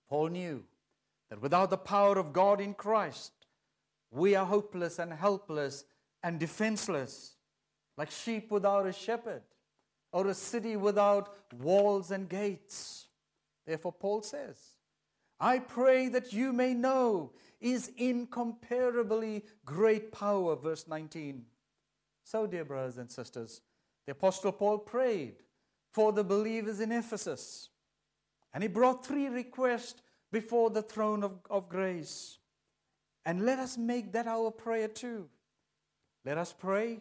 Paul 0.10 0.30
knew 0.30 0.64
that 1.30 1.42
without 1.42 1.70
the 1.70 1.78
power 1.78 2.18
of 2.18 2.34
God 2.34 2.62
in 2.62 2.74
Christ, 2.74 3.32
we 4.12 4.36
are 4.36 4.46
hopeless 4.46 5.00
and 5.00 5.12
helpless 5.12 5.84
and 6.26 6.40
defenseless, 6.40 7.36
like 8.00 8.10
sheep 8.10 8.50
without 8.50 8.88
a 8.88 8.92
shepherd, 8.92 9.44
or 10.12 10.26
a 10.28 10.34
city 10.34 10.76
without 10.76 11.36
walls 11.62 12.10
and 12.10 12.28
gates. 12.28 13.06
Therefore, 13.68 13.92
Paul 13.94 14.24
says, 14.24 14.58
I 15.40 15.60
pray 15.60 16.10
that 16.10 16.34
you 16.34 16.52
may 16.52 16.74
know 16.74 17.34
his 17.60 17.92
incomparably 17.96 19.44
great 19.66 20.12
power, 20.12 20.56
verse 20.56 20.88
19. 20.88 21.46
So, 22.24 22.48
dear 22.48 22.66
brothers 22.66 22.98
and 22.98 23.12
sisters, 23.12 23.62
the 24.08 24.14
Apostle 24.14 24.52
Paul 24.52 24.80
prayed 24.80 25.44
for 25.94 26.12
the 26.12 26.24
believers 26.24 26.80
in 26.80 26.92
Ephesus. 26.92 27.70
And 28.52 28.64
he 28.64 28.68
brought 28.68 29.06
three 29.06 29.28
requests 29.28 30.02
before 30.32 30.72
the 30.72 30.82
throne 30.82 31.24
of, 31.24 31.34
of 31.52 31.70
grace. 31.70 32.40
And 33.28 33.46
let 33.46 33.60
us 33.60 33.78
make 33.78 34.12
that 34.14 34.26
our 34.26 34.50
prayer 34.50 34.88
too. 34.88 35.30
Let 36.26 36.38
us 36.38 36.54
pray 36.54 37.00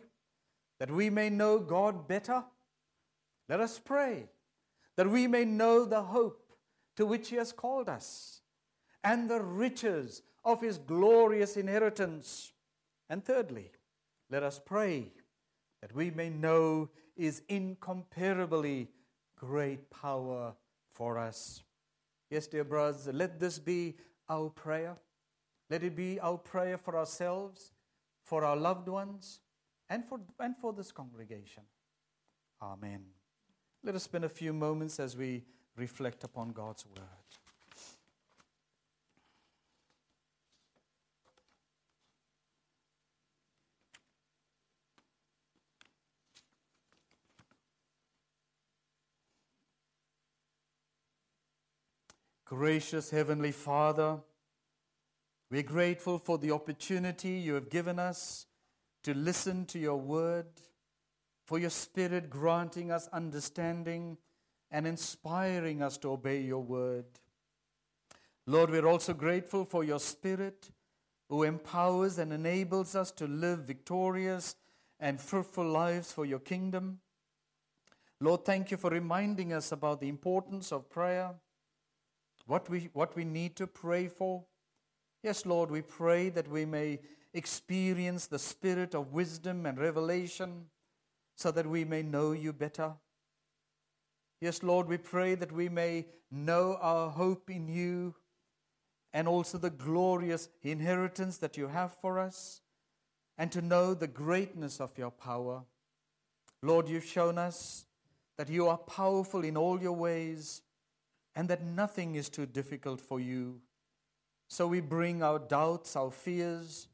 that 0.79 0.91
we 0.91 1.11
may 1.11 1.31
know 1.31 1.59
God 1.59 2.07
better. 2.07 2.45
Let 3.49 3.61
us 3.61 3.79
pray 3.79 4.29
that 4.97 5.11
we 5.11 5.27
may 5.27 5.45
know 5.45 5.85
the 5.85 6.03
hope 6.03 6.53
to 6.97 7.07
which 7.07 7.29
He 7.31 7.37
has 7.37 7.53
called 7.53 7.89
us 7.89 8.43
and 9.05 9.29
the 9.29 9.41
riches 9.41 10.23
of 10.45 10.63
his 10.63 10.79
glorious 10.79 11.57
inheritance. 11.57 12.53
And 13.09 13.25
thirdly, 13.25 13.71
let 14.31 14.43
us 14.43 14.59
pray 14.65 15.13
that 15.83 15.95
we 15.95 16.11
may 16.11 16.31
know 16.31 16.89
his 17.15 17.43
incomparably 17.49 18.89
great 19.39 19.91
power 19.91 20.55
for 20.91 21.19
us. 21.19 21.63
Yes, 22.31 22.47
dear 22.47 22.65
brothers, 22.65 23.07
let 23.13 23.39
this 23.39 23.59
be 23.59 23.95
our 24.29 24.49
prayer. 24.49 24.97
Let 25.71 25.83
it 25.83 25.95
be 25.95 26.19
our 26.19 26.39
prayer 26.39 26.79
for 26.79 26.97
ourselves, 26.97 27.73
for 28.25 28.45
our 28.45 28.57
loved 28.57 28.89
ones, 28.89 29.41
and 29.89 30.05
for, 30.05 30.19
and 30.41 30.57
for 30.57 30.73
this 30.73 30.91
congregation. 30.91 31.63
Amen. 32.61 33.05
Let 33.83 33.95
us 33.95 34.05
spend 34.05 34.25
a 34.25 34.31
few 34.31 34.55
moments 34.55 34.99
as 34.99 35.17
we 35.17 35.45
reflect 35.77 36.25
upon 36.25 36.53
God's 36.53 36.87
word. 36.87 37.05
Gracious 52.47 53.11
Heavenly 53.11 53.53
Father, 53.53 54.19
we're 55.55 55.63
grateful 55.63 56.19
for 56.19 56.37
the 56.37 56.51
opportunity 56.51 57.29
you 57.29 57.55
have 57.55 57.71
given 57.71 58.01
us 58.01 58.47
to 59.05 59.15
listen 59.15 59.65
to 59.67 59.79
your 59.79 59.95
word, 59.95 60.47
for 61.47 61.61
your 61.61 61.71
Spirit 61.71 62.29
granting 62.29 62.91
us 62.91 63.09
understanding 63.13 64.19
and 64.73 64.85
inspiring 64.85 65.81
us 65.81 65.97
to 65.99 66.11
obey 66.11 66.41
your 66.41 66.59
word. 66.59 67.05
Lord, 68.49 68.69
we're 68.69 68.89
also 68.89 69.15
grateful 69.15 69.65
for 69.65 69.85
your 69.85 70.01
Spirit 70.01 70.71
who 71.29 71.45
empowers 71.45 72.19
and 72.19 72.33
enables 72.33 72.97
us 72.97 73.13
to 73.13 73.29
live 73.29 73.61
victorious 73.61 74.57
and 74.99 75.21
fruitful 75.21 75.69
lives 75.69 76.11
for 76.11 76.27
your 76.27 76.41
kingdom. 76.41 76.99
Lord, 78.21 78.45
thank 78.45 78.73
you 78.73 78.77
for 78.77 78.91
reminding 78.91 79.53
us 79.53 79.71
about 79.71 80.01
the 80.01 80.09
importance 80.09 80.73
of 80.73 80.91
prayer, 80.91 81.31
what 82.45 82.69
we, 82.69 82.91
what 82.93 83.15
we 83.15 83.25
need 83.25 83.55
to 83.55 83.69
pray 83.69 84.09
for. 84.09 84.47
Yes, 85.25 85.47
Lord, 85.47 85.71
we 85.71 85.81
pray 85.81 86.29
that 86.29 86.51
we 86.51 86.67
may 86.67 87.01
experience 87.33 88.27
the 88.27 88.39
spirit 88.39 88.95
of 88.95 89.15
wisdom 89.15 89.65
and 89.65 89.79
revelation 89.79 90.67
so 91.35 91.51
that 91.51 91.67
we 91.67 91.83
may 91.83 92.03
know 92.03 92.33
you 92.33 92.53
better. 92.53 92.93
Yes, 94.43 94.63
Lord, 94.63 94.87
we 94.87 94.99
pray 94.99 95.35
that 95.35 95.51
we 95.51 95.71
may 95.71 96.05
know 96.31 96.77
our 96.79 97.09
hope 97.09 97.49
in 97.49 97.69
you 97.69 98.15
and 99.15 99.27
also 99.27 99.57
the 99.57 99.71
glorious 99.71 100.51
inheritance 100.63 101.39
that 101.39 101.57
you 101.57 101.69
have 101.69 101.97
for 102.03 102.19
us 102.19 102.61
and 103.39 103.51
to 103.51 103.63
know 103.63 103.95
the 103.95 104.07
greatness 104.07 104.79
of 104.79 104.99
your 104.99 105.11
power. 105.11 105.63
Lord, 106.63 106.87
you've 106.87 107.03
shown 107.03 107.39
us 107.39 107.87
that 108.37 108.51
you 108.51 108.69
are 108.69 108.77
powerful 108.77 109.43
in 109.43 109.57
all 109.57 109.81
your 109.81 109.97
ways 109.97 110.61
and 111.35 111.49
that 111.49 111.65
nothing 111.65 112.15
is 112.15 112.29
too 112.29 112.45
difficult 112.45 113.01
for 113.01 113.19
you. 113.19 113.63
So 114.55 114.69
we 114.69 114.81
bring 114.81 115.21
our 115.21 115.41
doubts, 115.41 115.97
our 115.97 116.13
fears, 116.13 116.87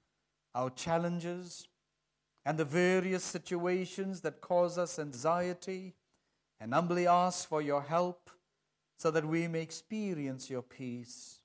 our 0.55 0.70
challenges, 0.70 1.68
and 2.46 2.57
the 2.57 2.64
various 2.64 3.23
situations 3.23 4.23
that 4.23 4.40
cause 4.40 4.79
us 4.79 4.99
anxiety, 4.99 5.92
and 6.59 6.73
humbly 6.73 7.07
ask 7.07 7.46
for 7.46 7.61
your 7.61 7.83
help 7.83 8.31
so 8.96 9.11
that 9.11 9.27
we 9.27 9.46
may 9.46 9.61
experience 9.61 10.49
your 10.49 10.62
peace. 10.62 11.40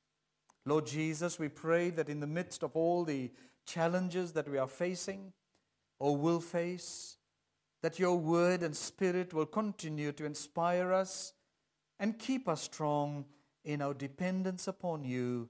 Lord 0.66 0.86
Jesus, 0.86 1.38
we 1.38 1.50
pray 1.50 1.90
that 1.90 2.08
in 2.08 2.22
the 2.22 2.28
midst 2.28 2.64
of 2.64 2.78
all 2.78 3.04
the 3.04 3.30
challenges 3.66 4.32
that 4.32 4.48
we 4.48 4.58
are 4.58 4.70
facing 4.70 5.34
or 6.00 6.16
will 6.16 6.40
face, 6.40 7.18
that 7.82 8.00
your 8.00 8.18
word 8.18 8.64
and 8.64 8.74
spirit 8.74 9.34
will 9.34 9.46
continue 9.46 10.14
to 10.14 10.24
inspire 10.24 10.94
us 10.94 11.34
and 12.00 12.18
keep 12.18 12.48
us 12.48 12.62
strong 12.62 13.26
in 13.66 13.82
our 13.82 13.94
dependence 13.94 14.70
upon 14.70 15.04
you 15.04 15.50